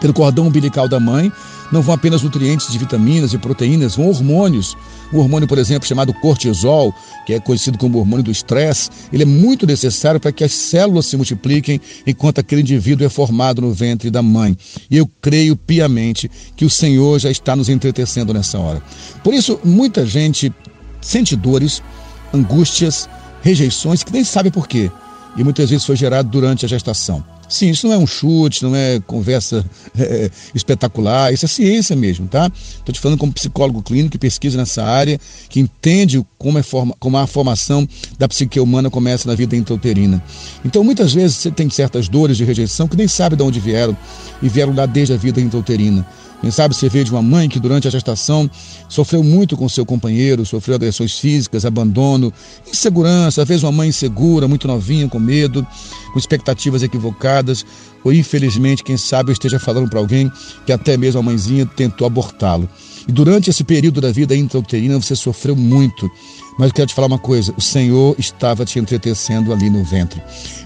Pelo 0.00 0.12
cordão 0.12 0.46
umbilical 0.46 0.88
da 0.88 1.00
mãe, 1.00 1.32
não 1.72 1.82
vão 1.82 1.94
apenas 1.94 2.22
nutrientes 2.22 2.70
de 2.70 2.78
vitaminas 2.78 3.32
e 3.32 3.38
proteínas, 3.38 3.96
vão 3.96 4.08
hormônios. 4.08 4.76
O 5.12 5.18
hormônio, 5.18 5.48
por 5.48 5.58
exemplo, 5.58 5.88
chamado 5.88 6.12
cortisol, 6.14 6.94
que 7.24 7.34
é 7.34 7.40
conhecido 7.40 7.78
como 7.78 7.98
hormônio 7.98 8.24
do 8.24 8.30
estresse, 8.30 8.90
ele 9.12 9.22
é 9.22 9.26
muito 9.26 9.66
necessário 9.66 10.20
para 10.20 10.32
que 10.32 10.44
as 10.44 10.52
células 10.52 11.06
se 11.06 11.16
multipliquem 11.16 11.80
enquanto 12.06 12.38
aquele 12.38 12.60
indivíduo 12.60 13.06
é 13.06 13.08
formado 13.08 13.62
no 13.62 13.72
ventre 13.72 14.10
da 14.10 14.22
mãe. 14.22 14.56
E 14.90 14.96
eu 14.96 15.08
creio 15.20 15.56
piamente 15.56 16.30
que 16.56 16.64
o 16.64 16.70
Senhor 16.70 17.18
já 17.18 17.30
está 17.30 17.56
nos 17.56 17.68
entretecendo 17.68 18.32
nessa 18.32 18.58
hora. 18.58 18.82
Por 19.24 19.34
isso, 19.34 19.58
muita 19.64 20.06
gente 20.06 20.52
sente 21.00 21.36
dores, 21.36 21.82
angústias, 22.34 23.08
rejeições 23.42 24.02
que 24.02 24.12
nem 24.12 24.24
sabe 24.24 24.50
por 24.50 24.66
quê. 24.66 24.90
E 25.36 25.44
muitas 25.44 25.70
vezes 25.70 25.84
foi 25.84 25.96
gerado 25.96 26.28
durante 26.28 26.64
a 26.64 26.68
gestação. 26.68 27.24
Sim, 27.48 27.70
isso 27.70 27.86
não 27.86 27.94
é 27.94 27.98
um 27.98 28.06
chute, 28.06 28.64
não 28.64 28.74
é 28.74 29.00
conversa 29.00 29.64
é, 29.96 30.30
espetacular, 30.54 31.32
isso 31.32 31.44
é 31.44 31.48
ciência 31.48 31.94
mesmo, 31.94 32.26
tá? 32.26 32.50
Estou 32.54 32.92
te 32.92 33.00
falando 33.00 33.18
como 33.18 33.32
psicólogo 33.32 33.82
clínico 33.82 34.12
que 34.12 34.18
pesquisa 34.18 34.56
nessa 34.56 34.82
área, 34.82 35.20
que 35.48 35.60
entende 35.60 36.24
como, 36.38 36.58
é 36.58 36.62
forma, 36.62 36.94
como 36.98 37.16
a 37.16 37.26
formação 37.26 37.86
da 38.18 38.26
psique 38.26 38.58
humana 38.58 38.90
começa 38.90 39.28
na 39.28 39.34
vida 39.34 39.54
intrauterina. 39.54 40.22
Então, 40.64 40.82
muitas 40.82 41.14
vezes 41.14 41.36
você 41.36 41.50
tem 41.50 41.70
certas 41.70 42.08
dores 42.08 42.36
de 42.36 42.44
rejeição 42.44 42.88
que 42.88 42.96
nem 42.96 43.06
sabe 43.06 43.36
de 43.36 43.42
onde 43.42 43.60
vieram, 43.60 43.96
e 44.42 44.48
vieram 44.48 44.74
lá 44.74 44.86
desde 44.86 45.14
a 45.14 45.16
vida 45.16 45.40
intrauterina. 45.40 46.06
Quem 46.40 46.50
sabe 46.50 46.74
você 46.74 46.88
veio 46.88 47.04
de 47.04 47.10
uma 47.10 47.22
mãe 47.22 47.48
que 47.48 47.58
durante 47.58 47.88
a 47.88 47.90
gestação 47.90 48.48
sofreu 48.88 49.22
muito 49.24 49.56
com 49.56 49.68
seu 49.68 49.86
companheiro, 49.86 50.44
sofreu 50.44 50.76
agressões 50.76 51.18
físicas, 51.18 51.64
abandono, 51.64 52.32
insegurança, 52.70 53.42
às 53.42 53.48
vezes 53.48 53.62
uma 53.62 53.72
mãe 53.72 53.88
insegura, 53.88 54.46
muito 54.46 54.68
novinha, 54.68 55.08
com 55.08 55.18
medo, 55.18 55.66
com 56.12 56.18
expectativas 56.18 56.82
equivocadas, 56.82 57.64
ou 58.04 58.12
infelizmente, 58.12 58.84
quem 58.84 58.96
sabe 58.96 59.30
eu 59.30 59.32
esteja 59.32 59.58
falando 59.58 59.88
para 59.88 59.98
alguém 59.98 60.30
que 60.64 60.72
até 60.72 60.96
mesmo 60.96 61.20
a 61.20 61.22
mãezinha 61.22 61.66
tentou 61.66 62.06
abortá-lo. 62.06 62.68
E 63.08 63.12
durante 63.12 63.50
esse 63.50 63.62
período 63.62 64.00
da 64.00 64.10
vida 64.10 64.34
intrauterina 64.34 65.00
você 65.00 65.14
sofreu 65.14 65.54
muito. 65.54 66.10
Mas 66.58 66.68
eu 66.68 66.74
quero 66.74 66.88
te 66.88 66.94
falar 66.94 67.06
uma 67.06 67.18
coisa: 67.18 67.54
o 67.56 67.60
Senhor 67.60 68.16
estava 68.18 68.64
te 68.64 68.78
entretecendo 68.78 69.52
ali 69.52 69.70
no 69.70 69.84
ventre. 69.84 70.20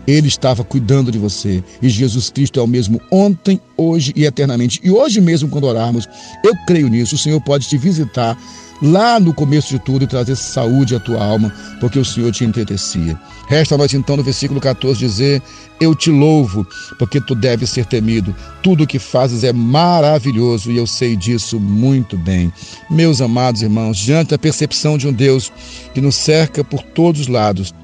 Ele 0.07 0.29
estava 0.29 0.64
cuidando 0.64 1.11
de 1.12 1.18
você. 1.18 1.62
E 1.83 1.88
Jesus 1.88 2.31
Cristo 2.31 2.59
é 2.59 2.62
o 2.62 2.66
mesmo 2.66 3.00
ontem, 3.11 3.61
hoje 3.76 4.12
e 4.16 4.24
eternamente. 4.24 4.81
E 4.83 4.90
hoje 4.90 5.20
mesmo, 5.20 5.48
quando 5.48 5.64
orarmos, 5.64 6.09
eu 6.44 6.55
creio 6.66 6.88
nisso. 6.88 7.14
O 7.14 7.18
Senhor 7.18 7.40
pode 7.40 7.68
te 7.68 7.76
visitar 7.76 8.38
lá 8.82 9.20
no 9.20 9.34
começo 9.34 9.68
de 9.68 9.78
tudo 9.78 10.04
e 10.04 10.06
trazer 10.06 10.36
saúde 10.36 10.94
à 10.94 11.00
tua 11.00 11.22
alma, 11.22 11.52
porque 11.80 11.98
o 11.98 12.04
Senhor 12.04 12.32
te 12.32 12.44
entretecia. 12.44 13.18
Resta 13.48 13.74
a 13.74 13.78
nós 13.78 13.92
então 13.92 14.16
no 14.16 14.22
versículo 14.22 14.60
14 14.60 14.98
dizer: 14.98 15.42
Eu 15.80 15.94
te 15.94 16.10
louvo, 16.10 16.66
porque 16.98 17.20
tu 17.20 17.34
deves 17.34 17.70
ser 17.70 17.84
temido. 17.84 18.34
Tudo 18.62 18.84
o 18.84 18.86
que 18.86 18.98
fazes 18.98 19.44
é 19.44 19.52
maravilhoso 19.52 20.70
e 20.70 20.76
eu 20.76 20.86
sei 20.86 21.16
disso 21.16 21.58
muito 21.58 22.16
bem. 22.16 22.52
Meus 22.90 23.20
amados 23.20 23.62
irmãos, 23.62 23.98
diante 23.98 24.30
da 24.30 24.38
percepção 24.38 24.96
de 24.96 25.08
um 25.08 25.12
Deus 25.12 25.52
que 25.92 26.00
nos 26.00 26.14
cerca 26.14 26.62
por 26.62 26.82
todos 26.82 27.22
os 27.22 27.26
lados, 27.28 27.74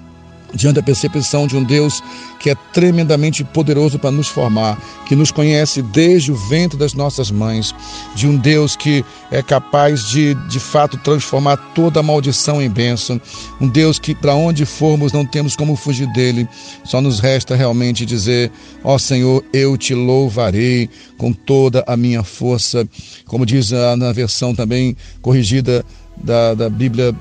diante 0.54 0.76
da 0.76 0.82
percepção 0.82 1.46
de 1.46 1.56
um 1.56 1.62
Deus 1.62 2.02
que 2.38 2.50
é 2.50 2.54
tremendamente 2.72 3.42
poderoso 3.44 3.98
para 3.98 4.10
nos 4.10 4.28
formar, 4.28 4.78
que 5.06 5.16
nos 5.16 5.30
conhece 5.30 5.82
desde 5.82 6.30
o 6.30 6.36
ventre 6.36 6.78
das 6.78 6.94
nossas 6.94 7.30
mães, 7.30 7.74
de 8.14 8.26
um 8.26 8.36
Deus 8.36 8.76
que 8.76 9.04
é 9.30 9.42
capaz 9.42 10.08
de, 10.08 10.34
de 10.48 10.60
fato, 10.60 10.96
transformar 10.98 11.56
toda 11.74 12.00
a 12.00 12.02
maldição 12.02 12.60
em 12.62 12.70
bênção, 12.70 13.20
um 13.60 13.68
Deus 13.68 13.98
que, 13.98 14.14
para 14.14 14.34
onde 14.34 14.64
formos, 14.64 15.12
não 15.12 15.24
temos 15.24 15.56
como 15.56 15.76
fugir 15.76 16.06
dele, 16.12 16.48
só 16.84 17.00
nos 17.00 17.20
resta 17.20 17.56
realmente 17.56 18.06
dizer: 18.06 18.50
Ó 18.84 18.94
oh, 18.94 18.98
Senhor, 18.98 19.44
eu 19.52 19.76
te 19.76 19.94
louvarei 19.94 20.88
com 21.18 21.32
toda 21.32 21.82
a 21.86 21.96
minha 21.96 22.22
força, 22.22 22.88
como 23.26 23.46
diz 23.46 23.70
na 23.70 24.12
versão 24.12 24.54
também 24.54 24.96
corrigida 25.20 25.84
da, 26.16 26.54
da 26.54 26.68
Bíblia 26.68 27.14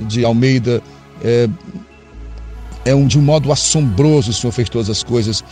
de 0.00 0.24
Almeida. 0.24 0.82
É, 1.24 1.48
é 2.84 2.94
um, 2.94 3.06
de 3.06 3.18
um 3.18 3.22
modo 3.22 3.52
assombroso 3.52 4.30
o 4.30 4.34
Senhor 4.34 4.52
fez 4.52 4.68
todas 4.68 4.90
as 4.90 5.02
coisas, 5.02 5.44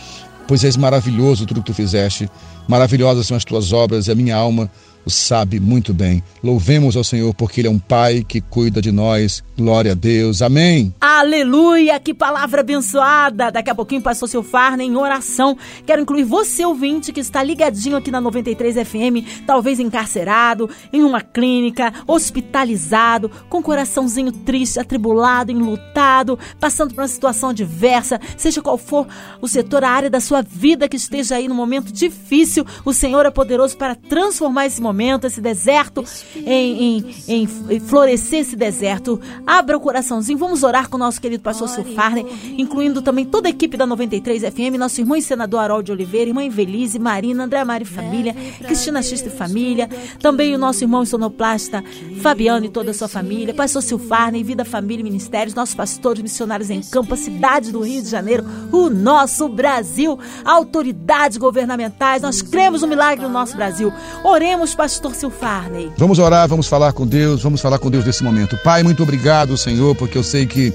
pois 0.47 0.63
és 0.63 0.75
maravilhoso 0.75 1.45
tudo 1.45 1.61
que 1.61 1.67
tu 1.67 1.73
fizeste. 1.73 2.29
Maravilhosas 2.67 3.27
são 3.27 3.37
as 3.37 3.45
tuas 3.45 3.71
obras 3.71 4.07
e 4.07 4.11
a 4.11 4.15
minha 4.15 4.35
alma 4.35 4.69
o 5.05 5.09
sabe 5.09 5.59
muito 5.59 5.93
bem. 5.93 6.23
Louvemos 6.43 6.95
ao 6.95 7.03
Senhor 7.03 7.33
porque 7.33 7.61
Ele 7.61 7.67
é 7.67 7.71
um 7.71 7.79
Pai 7.79 8.23
que 8.27 8.39
cuida 8.39 8.81
de 8.81 8.91
nós. 8.91 9.43
Glória 9.57 9.93
a 9.93 9.95
Deus. 9.95 10.41
Amém. 10.41 10.93
Aleluia! 11.01 11.99
Que 11.99 12.13
palavra 12.13 12.61
abençoada! 12.61 13.51
Daqui 13.51 13.69
a 13.69 13.75
pouquinho, 13.75 14.01
Pastor 14.01 14.29
Silfarne 14.29 14.83
em 14.83 14.95
oração. 14.95 15.57
Quero 15.85 16.01
incluir 16.01 16.23
você, 16.23 16.63
ouvinte, 16.65 17.11
que 17.11 17.19
está 17.19 17.41
ligadinho 17.43 17.97
aqui 17.97 18.11
na 18.11 18.21
93 18.21 18.75
FM, 18.87 19.45
talvez 19.45 19.79
encarcerado, 19.79 20.69
em 20.93 21.03
uma 21.03 21.21
clínica, 21.21 21.93
hospitalizado, 22.07 23.29
com 23.49 23.61
coraçãozinho 23.61 24.31
triste, 24.31 24.79
atribulado, 24.79 25.51
enlutado, 25.51 26.37
passando 26.59 26.93
por 26.93 27.01
uma 27.01 27.07
situação 27.07 27.49
adversa, 27.49 28.19
seja 28.37 28.61
qual 28.61 28.77
for 28.77 29.07
o 29.41 29.47
setor, 29.47 29.83
a 29.83 29.89
área 29.89 30.09
da 30.09 30.19
sua 30.19 30.41
vida 30.41 30.87
que 30.87 30.97
esteja 30.97 31.35
aí 31.35 31.47
no 31.47 31.55
momento 31.55 31.91
difícil, 31.91 32.65
o 32.85 32.93
Senhor 32.93 33.25
é 33.25 33.31
poderoso 33.31 33.75
para 33.77 33.95
transformar 33.95 34.67
esse 34.67 34.81
momento 34.81 34.90
momento, 34.91 35.25
esse 35.25 35.41
deserto, 35.41 36.03
em, 36.35 37.05
em, 37.27 37.47
em, 37.69 37.79
florescer 37.79 38.41
esse 38.41 38.55
deserto. 38.55 39.19
Abra 39.47 39.77
o 39.77 39.79
coraçãozinho, 39.79 40.37
vamos 40.37 40.63
orar 40.63 40.89
com 40.89 40.97
o 40.97 40.99
nosso 40.99 41.19
querido 41.19 41.41
pastor 41.41 41.69
Silfarne, 41.69 42.25
incluindo 42.57 43.01
também 43.01 43.25
toda 43.25 43.47
a 43.47 43.51
equipe 43.51 43.77
da 43.77 43.85
93 43.85 44.43
FM, 44.43 44.77
nosso 44.77 44.99
irmão 45.01 45.15
e 45.15 45.21
senador 45.21 45.61
Harold 45.61 45.91
Oliveira, 45.91 46.29
irmã 46.29 46.43
Invelise, 46.43 46.99
Marina, 46.99 47.45
André 47.45 47.63
Mari 47.63 47.85
Família, 47.85 48.35
Cristina 48.59 49.01
Xista 49.01 49.29
e 49.29 49.31
Família, 49.31 49.89
também 50.19 50.53
o 50.53 50.57
nosso 50.57 50.83
irmão 50.83 51.05
sonoplasta 51.05 51.83
Fabiano 52.21 52.65
e 52.65 52.69
toda 52.69 52.91
a 52.91 52.93
sua 52.93 53.07
família, 53.07 53.53
pastor 53.53 53.81
Silfarne, 53.81 54.43
Vida, 54.43 54.65
Família 54.65 55.01
e 55.01 55.03
Ministérios, 55.03 55.55
nossos 55.55 55.75
pastores 55.75 56.21
missionários 56.21 56.69
em 56.69 56.81
campo, 56.81 57.13
a 57.13 57.17
cidade 57.17 57.71
do 57.71 57.81
Rio 57.81 58.01
de 58.01 58.09
Janeiro, 58.09 58.45
o 58.71 58.89
nosso 58.89 59.47
Brasil, 59.47 60.19
autoridades 60.43 61.37
governamentais, 61.37 62.21
nós 62.21 62.41
cremos 62.41 62.81
no 62.81 62.87
milagre 62.87 63.25
do 63.25 63.31
nosso 63.31 63.55
Brasil. 63.55 63.91
Oremos 64.23 64.75
pastor 64.81 65.13
Silfarney. 65.13 65.91
Vamos 65.95 66.17
orar, 66.17 66.47
vamos 66.47 66.67
falar 66.67 66.91
com 66.91 67.05
Deus, 67.05 67.43
vamos 67.43 67.61
falar 67.61 67.77
com 67.77 67.91
Deus 67.91 68.03
nesse 68.03 68.23
momento. 68.23 68.57
Pai, 68.63 68.81
muito 68.81 69.03
obrigado, 69.03 69.55
Senhor, 69.55 69.95
porque 69.95 70.17
eu 70.17 70.23
sei 70.23 70.47
que 70.47 70.73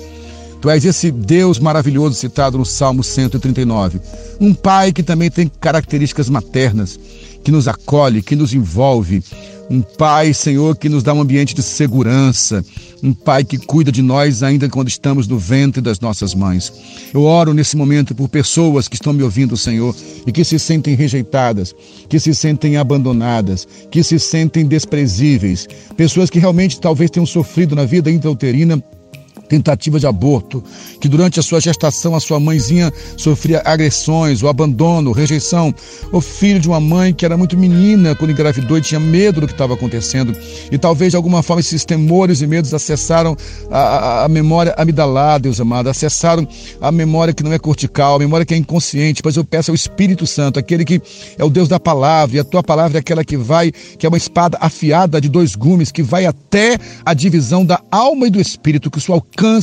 Tu 0.60 0.70
és 0.70 0.84
esse 0.84 1.10
Deus 1.10 1.58
maravilhoso 1.58 2.14
citado 2.14 2.56
no 2.56 2.64
Salmo 2.64 3.02
139. 3.02 4.00
Um 4.40 4.54
pai 4.54 4.92
que 4.92 5.02
também 5.02 5.28
tem 5.28 5.50
características 5.60 6.28
maternas, 6.28 6.98
que 7.42 7.50
nos 7.50 7.66
acolhe, 7.66 8.22
que 8.22 8.36
nos 8.36 8.54
envolve, 8.54 9.24
um 9.70 9.82
Pai, 9.82 10.32
Senhor, 10.32 10.76
que 10.76 10.88
nos 10.88 11.02
dá 11.02 11.12
um 11.12 11.20
ambiente 11.20 11.54
de 11.54 11.62
segurança, 11.62 12.64
um 13.02 13.12
Pai 13.12 13.44
que 13.44 13.58
cuida 13.58 13.90
de 13.90 14.02
nós 14.02 14.42
ainda 14.42 14.68
quando 14.68 14.88
estamos 14.88 15.26
no 15.26 15.38
ventre 15.38 15.80
das 15.80 16.00
nossas 16.00 16.34
mães. 16.34 16.72
Eu 17.12 17.22
oro 17.22 17.52
nesse 17.52 17.76
momento 17.76 18.14
por 18.14 18.28
pessoas 18.28 18.88
que 18.88 18.94
estão 18.94 19.12
me 19.12 19.22
ouvindo, 19.22 19.56
Senhor, 19.56 19.94
e 20.26 20.32
que 20.32 20.44
se 20.44 20.58
sentem 20.58 20.94
rejeitadas, 20.94 21.74
que 22.08 22.18
se 22.18 22.34
sentem 22.34 22.76
abandonadas, 22.76 23.66
que 23.90 24.02
se 24.02 24.18
sentem 24.18 24.66
desprezíveis, 24.66 25.66
pessoas 25.96 26.30
que 26.30 26.38
realmente 26.38 26.80
talvez 26.80 27.10
tenham 27.10 27.26
sofrido 27.26 27.74
na 27.74 27.84
vida 27.84 28.10
intrauterina 28.10 28.82
tentativa 29.48 29.98
de 29.98 30.06
aborto, 30.06 30.62
que 31.00 31.08
durante 31.08 31.40
a 31.40 31.42
sua 31.42 31.60
gestação 31.60 32.14
a 32.14 32.20
sua 32.20 32.38
mãezinha 32.38 32.92
sofria 33.16 33.62
agressões, 33.64 34.42
o 34.42 34.48
abandono, 34.48 35.12
rejeição, 35.12 35.74
o 36.12 36.20
filho 36.20 36.60
de 36.60 36.68
uma 36.68 36.80
mãe 36.80 37.12
que 37.12 37.24
era 37.24 37.36
muito 37.36 37.56
menina 37.56 38.14
quando 38.14 38.30
engravidou 38.30 38.78
e 38.78 38.80
tinha 38.80 39.00
medo 39.00 39.40
do 39.40 39.46
que 39.46 39.52
estava 39.52 39.74
acontecendo, 39.74 40.36
e 40.70 40.78
talvez 40.78 41.12
de 41.12 41.16
alguma 41.16 41.42
forma 41.42 41.60
esses 41.60 41.84
temores 41.84 42.40
e 42.40 42.46
medos 42.46 42.74
acessaram 42.74 43.36
a, 43.70 43.78
a, 43.78 44.24
a 44.24 44.28
memória 44.28 44.74
amidalada, 44.76 45.44
Deus 45.44 45.60
amado, 45.60 45.88
acessaram 45.88 46.46
a 46.80 46.90
memória 46.90 47.32
que 47.32 47.42
não 47.42 47.52
é 47.52 47.58
cortical, 47.58 48.16
a 48.16 48.18
memória 48.18 48.44
que 48.44 48.54
é 48.54 48.56
inconsciente, 48.56 49.22
mas 49.24 49.36
eu 49.36 49.44
peço 49.44 49.70
ao 49.70 49.74
Espírito 49.74 50.26
Santo, 50.26 50.58
aquele 50.58 50.84
que 50.84 51.00
é 51.38 51.44
o 51.44 51.50
Deus 51.50 51.68
da 51.68 51.78
palavra, 51.78 52.36
e 52.36 52.40
a 52.40 52.44
tua 52.44 52.62
palavra 52.62 52.98
é 52.98 53.00
aquela 53.00 53.24
que 53.24 53.36
vai, 53.36 53.70
que 53.70 54.04
é 54.04 54.08
uma 54.08 54.18
espada 54.18 54.58
afiada 54.60 55.20
de 55.20 55.28
dois 55.28 55.54
gumes, 55.54 55.92
que 55.92 56.02
vai 56.02 56.26
até 56.26 56.78
a 57.04 57.14
divisão 57.14 57.64
da 57.64 57.80
alma 57.90 58.26
e 58.26 58.30
do 58.30 58.40
espírito, 58.40 58.90
que 58.90 58.98
o 58.98 59.00
seu 59.00 59.14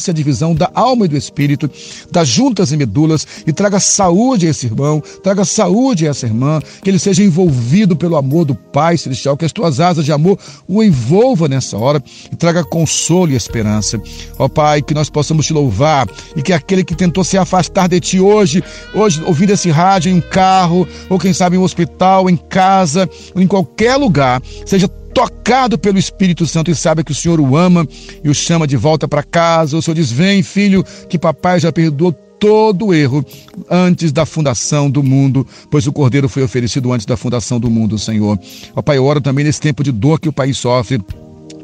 a 0.10 0.14
divisão 0.14 0.54
da 0.54 0.70
alma 0.74 1.06
e 1.06 1.08
do 1.08 1.18
espírito, 1.18 1.70
das 2.12 2.28
juntas 2.28 2.72
e 2.72 2.78
medulas, 2.78 3.26
e 3.46 3.52
traga 3.52 3.80
saúde 3.80 4.48
a 4.48 4.50
esse 4.50 4.68
irmão, 4.68 5.02
traga 5.24 5.44
saúde 5.44 6.08
a 6.08 6.12
essa 6.12 6.26
irmã, 6.26 6.60
que 6.84 6.90
ele 6.90 7.00
seja 7.00 7.24
envolvido 7.24 7.96
pelo 7.96 8.16
amor 8.16 8.46
do 8.46 8.56
Pai 8.56 8.98
Celestial, 8.98 9.36
que 9.36 9.46
as 9.46 9.52
tuas 9.52 9.80
asas 9.80 10.06
de 10.06 10.12
amor 10.12 10.38
o 10.68 10.84
envolva 10.84 11.48
nessa 11.48 11.78
hora 11.78 12.04
e 12.32 12.36
traga 12.36 12.64
consolo 12.64 13.32
e 13.32 13.36
esperança. 13.36 14.02
Ó 14.38 14.48
Pai, 14.48 14.82
que 14.82 14.94
nós 14.94 15.10
possamos 15.10 15.46
te 15.46 15.54
louvar 15.54 16.08
e 16.36 16.42
que 16.42 16.54
aquele 16.54 16.84
que 16.84 16.96
tentou 16.96 17.24
se 17.24 17.38
afastar 17.38 17.88
de 17.88 18.00
ti 18.00 18.20
hoje, 18.20 18.64
hoje 18.94 19.24
ouvindo 19.26 19.52
esse 19.52 19.70
rádio 19.70 20.12
em 20.12 20.16
um 20.16 20.22
carro, 20.22 20.88
ou 21.10 21.20
quem 21.20 21.34
sabe 21.34 21.56
em 21.56 21.60
um 21.60 21.64
hospital, 21.64 22.30
em 22.30 22.38
casa, 22.38 23.10
ou 23.34 23.42
em 23.42 23.48
qualquer 23.48 23.96
lugar, 23.96 24.42
seja 24.66 24.88
tocado 25.14 25.78
pelo 25.78 26.00
Espírito 26.00 26.46
Santo 26.46 26.72
e 26.72 26.76
sabe 26.76 27.04
que 27.04 27.12
o 27.12 27.16
Senhor 27.16 27.40
o 27.40 27.56
ama 27.56 27.88
e 28.24 28.30
o 28.30 28.34
chama 28.34 28.68
de 28.68 28.76
volta 28.76 29.08
para 29.08 29.24
casa. 29.24 29.78
O 29.78 29.82
Senhor 29.82 29.96
diz: 29.96 30.12
Vem, 30.12 30.42
filho, 30.42 30.84
que 31.08 31.20
papai 31.20 31.60
já 31.60 31.72
perdoou 31.72 32.12
todo 32.12 32.88
o 32.88 32.94
erro 32.94 33.26
antes 33.70 34.12
da 34.12 34.26
fundação 34.26 34.90
do 34.90 35.02
mundo, 35.02 35.48
pois 35.72 35.88
o 35.88 35.94
Cordeiro 35.94 36.28
foi 36.28 36.44
oferecido 36.44 36.92
antes 36.92 37.06
da 37.06 37.16
fundação 37.16 37.58
do 37.58 37.70
mundo, 37.70 37.98
Senhor. 37.98 38.38
Ó 38.76 38.82
Pai, 38.82 38.98
eu 38.98 39.22
também 39.22 39.46
nesse 39.46 39.62
tempo 39.62 39.84
de 39.84 39.94
dor 39.94 40.20
que 40.20 40.28
o 40.28 40.34
país 40.34 40.58
sofre 40.58 41.00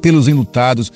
pelos 0.02 0.30
enlutados, 0.30 0.90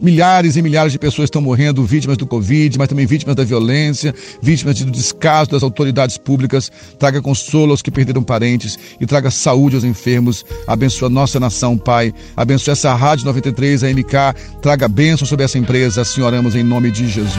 Milhares 0.00 0.56
e 0.56 0.62
milhares 0.62 0.92
de 0.92 0.98
pessoas 0.98 1.26
estão 1.26 1.42
morrendo 1.42 1.84
vítimas 1.84 2.16
do 2.16 2.26
Covid, 2.26 2.78
mas 2.78 2.88
também 2.88 3.04
vítimas 3.04 3.36
da 3.36 3.44
violência, 3.44 4.14
vítimas 4.40 4.78
do 4.80 4.90
descaso 4.90 5.50
das 5.50 5.62
autoridades 5.62 6.16
públicas. 6.16 6.72
Traga 6.98 7.20
consolo 7.20 7.72
aos 7.72 7.82
que 7.82 7.90
perderam 7.90 8.22
parentes 8.22 8.78
e 8.98 9.06
traga 9.06 9.30
saúde 9.30 9.76
aos 9.76 9.84
enfermos. 9.84 10.44
Abençoa 10.66 11.10
nossa 11.10 11.38
nação, 11.38 11.76
Pai. 11.76 12.14
Abençoa 12.36 12.72
essa 12.72 12.94
Rádio 12.94 13.26
93, 13.26 13.84
a 13.84 13.88
MK. 13.88 14.60
Traga 14.62 14.88
bênção 14.88 15.26
sobre 15.26 15.44
essa 15.44 15.58
empresa. 15.58 16.00
Assim 16.00 16.20
em 16.54 16.62
nome 16.62 16.90
de 16.90 17.06
Jesus. 17.06 17.34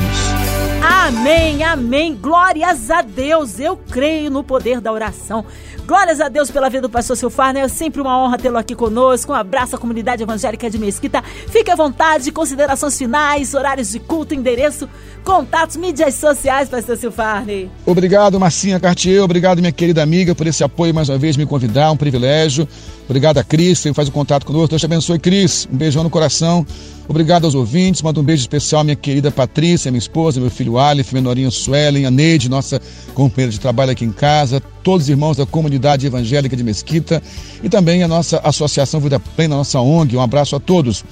Amém, 1.12 1.62
amém. 1.62 2.16
Glórias 2.16 2.90
a 2.90 3.02
Deus. 3.02 3.60
Eu 3.60 3.76
creio 3.76 4.32
no 4.32 4.46
poder 4.46 4.80
da 4.80 4.94
oração. 4.94 5.44
Glórias 5.86 6.22
a 6.22 6.30
Deus 6.30 6.50
pela 6.50 6.70
vida 6.70 6.84
do 6.84 6.90
pastor 6.90 7.18
Silfar, 7.18 7.54
né? 7.54 7.60
É 7.60 7.68
sempre 7.68 8.00
uma 8.00 8.18
honra 8.18 8.38
tê-lo 8.38 8.58
aqui 8.58 8.74
conosco. 8.74 9.34
Um 9.34 9.36
abraço 9.36 9.76
à 9.76 9.80
comunidade 9.80 10.24
evangélica 10.24 10.70
de 10.70 10.80
Mesquita. 10.80 11.22
Fique 11.50 11.70
à 11.70 11.76
vontade, 11.76 12.32
considerações 12.32 12.98
finais, 12.98 13.54
horários 13.54 13.92
de 13.92 14.00
culto, 14.00 14.34
endereço, 14.34 14.88
contatos, 15.22 15.76
mídias 15.76 16.16
sociais, 16.16 16.70
pastor 16.70 16.96
Silfarne. 16.96 17.70
Obrigado, 17.86 18.40
Marcinha 18.40 18.80
Cartier. 18.80 19.22
Obrigado, 19.22 19.60
minha 19.60 19.72
querida 19.74 20.02
amiga, 20.02 20.34
por 20.34 20.48
esse 20.48 20.64
apoio 20.64 20.94
mais 20.94 21.10
uma 21.10 21.18
vez, 21.18 21.36
me 21.36 21.46
convidar. 21.46 21.92
Um 21.92 21.98
privilégio. 21.98 22.66
Obrigado 23.04 23.40
a 23.40 23.44
Cris, 23.44 23.82
que 23.82 23.94
faz 23.94 24.08
o 24.08 24.12
contato 24.14 24.46
conosco. 24.46 24.70
Deus 24.70 24.80
te 24.80 24.86
abençoe, 24.86 25.20
Cris. 25.20 25.68
Um 25.70 25.76
beijão 25.76 26.04
no 26.04 26.10
coração. 26.10 26.66
Obrigado 27.10 27.44
aos 27.44 27.56
ouvintes. 27.56 28.02
Mando 28.02 28.22
um 28.22 28.24
beijo 28.24 28.42
especial 28.42 28.80
à 28.80 28.84
minha 28.86 28.96
querida 28.96 29.30
Patrícia, 29.30 29.92
minha 29.92 30.00
esposa, 30.00 30.40
meu 30.40 30.50
filho 30.50 30.78
Aleph, 31.02 31.14
menorinho 31.14 31.52
Suelen, 31.52 32.06
a 32.06 32.12
Neide, 32.12 32.48
nossa 32.48 32.80
companheira 33.14 33.52
de 33.52 33.60
trabalho 33.60 33.92
aqui 33.92 34.06
em 34.06 34.12
casa, 34.12 34.62
todos 34.84 35.04
os 35.04 35.10
irmãos 35.10 35.38
da 35.38 35.46
comunidade 35.46 36.06
evangélica 36.06 36.56
de 36.56 36.64
Mesquita 36.64 37.22
e 37.64 37.70
também 37.70 38.04
a 38.04 38.08
nossa 38.08 38.40
Associação 38.44 39.00
Vida 39.00 39.20
Plena, 39.20 39.56
nossa 39.56 39.80
ONG. 39.80 40.16
Um 40.16 40.22
abraço 40.22 40.56
a 40.56 40.60
todos. 40.60 41.04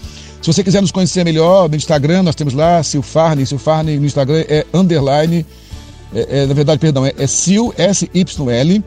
Se 0.42 0.54
você 0.54 0.64
quiser 0.64 0.82
nos 0.82 0.92
conhecer 0.92 1.26
melhor 1.26 1.68
no 1.68 1.76
Instagram, 1.76 2.24
nós 2.24 2.36
temos 2.36 2.54
lá 2.54 2.82
Silfarne. 2.84 3.46
Silfarne 3.46 3.98
no 3.98 4.06
Instagram 4.06 4.46
é 4.48 4.66
underline, 4.74 5.46
é, 6.14 6.42
é, 6.42 6.46
na 6.46 6.54
verdade, 6.54 6.80
perdão, 6.80 7.06
é, 7.06 7.14
é 7.18 7.28
Sil, 7.28 7.74
S-Y-L, 7.76 8.84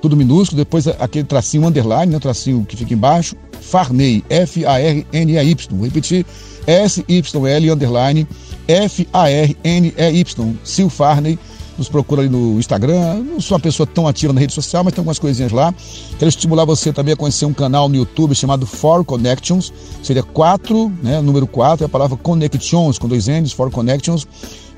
tudo 0.00 0.16
minúsculo, 0.16 0.56
depois 0.56 0.88
aquele 0.88 1.24
tracinho 1.24 1.66
underline, 1.66 2.12
né, 2.12 2.18
tracinho 2.18 2.64
que 2.66 2.76
fica 2.76 2.94
embaixo, 2.94 3.36
Farney, 3.60 4.24
F-A-R-N-E-Y. 4.30 5.66
Vou 5.70 5.84
repetir, 5.84 6.24
S-Y-L 6.66 7.70
underline 7.70 8.26
F-A-R-N-E-Y, 8.68 10.56
Sil 10.64 10.88
Farney. 10.90 11.38
nos 11.78 11.88
procura 11.88 12.22
ali 12.22 12.30
no 12.30 12.58
Instagram. 12.58 13.22
Não 13.22 13.40
sou 13.40 13.56
uma 13.56 13.60
pessoa 13.60 13.86
tão 13.86 14.08
ativa 14.08 14.32
na 14.32 14.40
rede 14.40 14.52
social, 14.52 14.82
mas 14.82 14.94
tem 14.94 15.00
algumas 15.00 15.18
coisinhas 15.18 15.52
lá. 15.52 15.74
Quero 16.18 16.28
estimular 16.28 16.64
você 16.64 16.92
também 16.92 17.12
a 17.14 17.16
conhecer 17.16 17.44
um 17.44 17.52
canal 17.52 17.88
no 17.88 17.96
YouTube 17.96 18.34
chamado 18.34 18.66
For 18.66 19.04
Connections. 19.04 19.72
Seria 20.02 20.22
4, 20.22 20.92
né? 21.02 21.20
Número 21.20 21.46
4, 21.46 21.84
é 21.84 21.86
a 21.86 21.88
palavra 21.88 22.16
Connections, 22.16 22.98
com 22.98 23.08
dois 23.08 23.26
N's, 23.26 23.52
For 23.52 23.70
Connections 23.70 24.26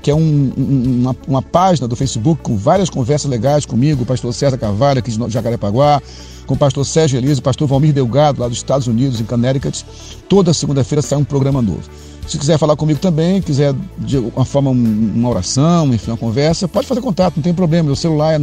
que 0.01 0.09
é 0.09 0.15
um, 0.15 0.53
uma, 0.55 1.15
uma, 1.27 1.41
página 1.41 1.87
do 1.87 1.95
Facebook 1.95 2.41
com 2.41 2.55
várias 2.55 2.89
conversas 2.89 3.29
legais 3.29 3.65
comigo, 3.65 4.03
o 4.03 4.05
pastor 4.05 4.33
César 4.33 4.57
Carvalho, 4.57 4.99
aqui 4.99 5.11
de 5.11 5.29
Jacarepaguá, 5.29 6.01
com 6.45 6.53
o 6.53 6.57
pastor 6.57 6.85
Sérgio 6.85 7.17
Elise, 7.17 7.39
o 7.39 7.43
pastor 7.43 7.67
Valmir 7.67 7.93
Delgado, 7.93 8.41
lá 8.41 8.47
dos 8.47 8.57
Estados 8.57 8.87
Unidos, 8.87 9.19
em 9.19 9.25
Connecticut. 9.25 9.85
Toda 10.27 10.53
segunda-feira 10.53 11.01
sai 11.01 11.19
um 11.19 11.23
programa 11.23 11.61
novo. 11.61 11.81
Se 12.29 12.37
quiser 12.37 12.57
falar 12.59 12.75
comigo 12.75 12.99
também, 12.99 13.41
quiser 13.41 13.73
de 13.97 14.17
alguma 14.17 14.45
forma 14.45 14.69
uma 14.69 15.29
oração, 15.29 15.91
enfim, 15.91 16.11
uma 16.11 16.17
conversa, 16.17 16.67
pode 16.67 16.85
fazer 16.85 17.01
contato, 17.01 17.37
não 17.37 17.41
tem 17.41 17.55
problema. 17.55 17.85
Meu 17.85 17.95
celular 17.95 18.33
é 18.33 18.39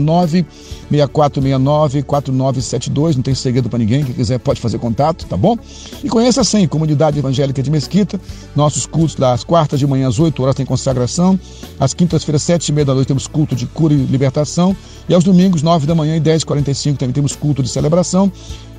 96469-4972, 0.91 3.15
não 3.15 3.23
tem 3.23 3.33
segredo 3.33 3.69
para 3.69 3.79
ninguém. 3.79 4.03
Quem 4.03 4.13
quiser 4.13 4.41
pode 4.41 4.61
fazer 4.61 4.81
contato, 4.81 5.25
tá 5.27 5.37
bom? 5.37 5.57
E 6.03 6.09
conheça 6.09 6.41
assim, 6.41 6.67
Comunidade 6.67 7.21
Evangélica 7.21 7.63
de 7.63 7.71
Mesquita, 7.71 8.21
nossos 8.57 8.87
cultos 8.87 9.15
das 9.15 9.45
quartas 9.45 9.79
de 9.79 9.87
manhã 9.87 10.09
às 10.09 10.19
8 10.19 10.43
horas 10.43 10.57
tem 10.57 10.67
consagração, 10.67 11.39
às 11.79 11.95
quintas-feiras, 11.95 12.43
7 12.43 12.71
e 12.71 12.73
meia 12.73 12.87
da 12.87 12.93
noite, 12.93 13.07
temos 13.07 13.29
culto 13.29 13.55
de 13.55 13.67
cura 13.67 13.95
e 13.95 13.99
libertação, 13.99 14.77
e 15.09 15.15
aos 15.15 15.23
domingos, 15.23 15.63
9 15.63 15.87
da 15.87 15.95
manhã 15.95 16.17
e 16.17 16.21
10h45 16.21 16.97
também 16.97 17.13
temos 17.13 17.37
culto 17.37 17.63
de 17.63 17.69
celebração 17.69 18.33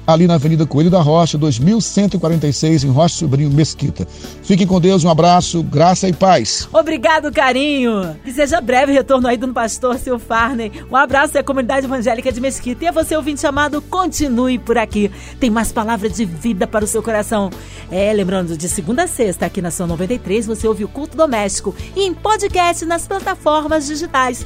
ali 0.07 0.25
na 0.25 0.35
Avenida 0.35 0.65
Coelho 0.65 0.89
da 0.89 1.01
Rocha, 1.01 1.37
2146, 1.37 2.85
em 2.85 2.89
Rocha 2.89 3.15
Sobrinho, 3.15 3.51
Mesquita. 3.51 4.07
Fiquem 4.41 4.65
com 4.65 4.79
Deus, 4.79 5.03
um 5.03 5.09
abraço, 5.09 5.61
graça 5.61 6.07
e 6.07 6.13
paz. 6.13 6.69
Obrigado, 6.71 7.29
carinho. 7.29 8.15
Que 8.23 8.31
seja 8.31 8.61
breve 8.61 8.93
retorno 8.93 9.27
aí 9.27 9.35
do 9.35 9.49
pastor 9.49 9.99
Sil 9.99 10.17
Farney. 10.17 10.71
Um 10.89 10.95
abraço 10.95 11.37
à 11.37 11.43
comunidade 11.43 11.85
evangélica 11.85 12.31
de 12.31 12.39
Mesquita. 12.39 12.85
E 12.85 12.87
a 12.87 12.91
você, 12.91 13.17
ouvinte 13.17 13.41
chamado, 13.41 13.81
continue 13.81 14.57
por 14.57 14.77
aqui. 14.77 15.11
Tem 15.41 15.49
mais 15.49 15.73
palavras 15.73 16.13
de 16.13 16.23
vida 16.23 16.65
para 16.65 16.85
o 16.85 16.87
seu 16.87 17.03
coração. 17.03 17.49
É, 17.91 18.13
lembrando, 18.13 18.55
de 18.55 18.69
segunda 18.69 19.03
a 19.03 19.07
sexta, 19.07 19.45
aqui 19.45 19.61
na 19.61 19.71
São 19.71 19.87
93, 19.87 20.47
você 20.47 20.67
ouve 20.67 20.85
o 20.85 20.87
Culto 20.87 21.17
Doméstico 21.17 21.75
e 21.95 22.03
em 22.03 22.13
podcast 22.13 22.85
nas 22.85 23.05
plataformas 23.05 23.87
digitais. 23.87 24.45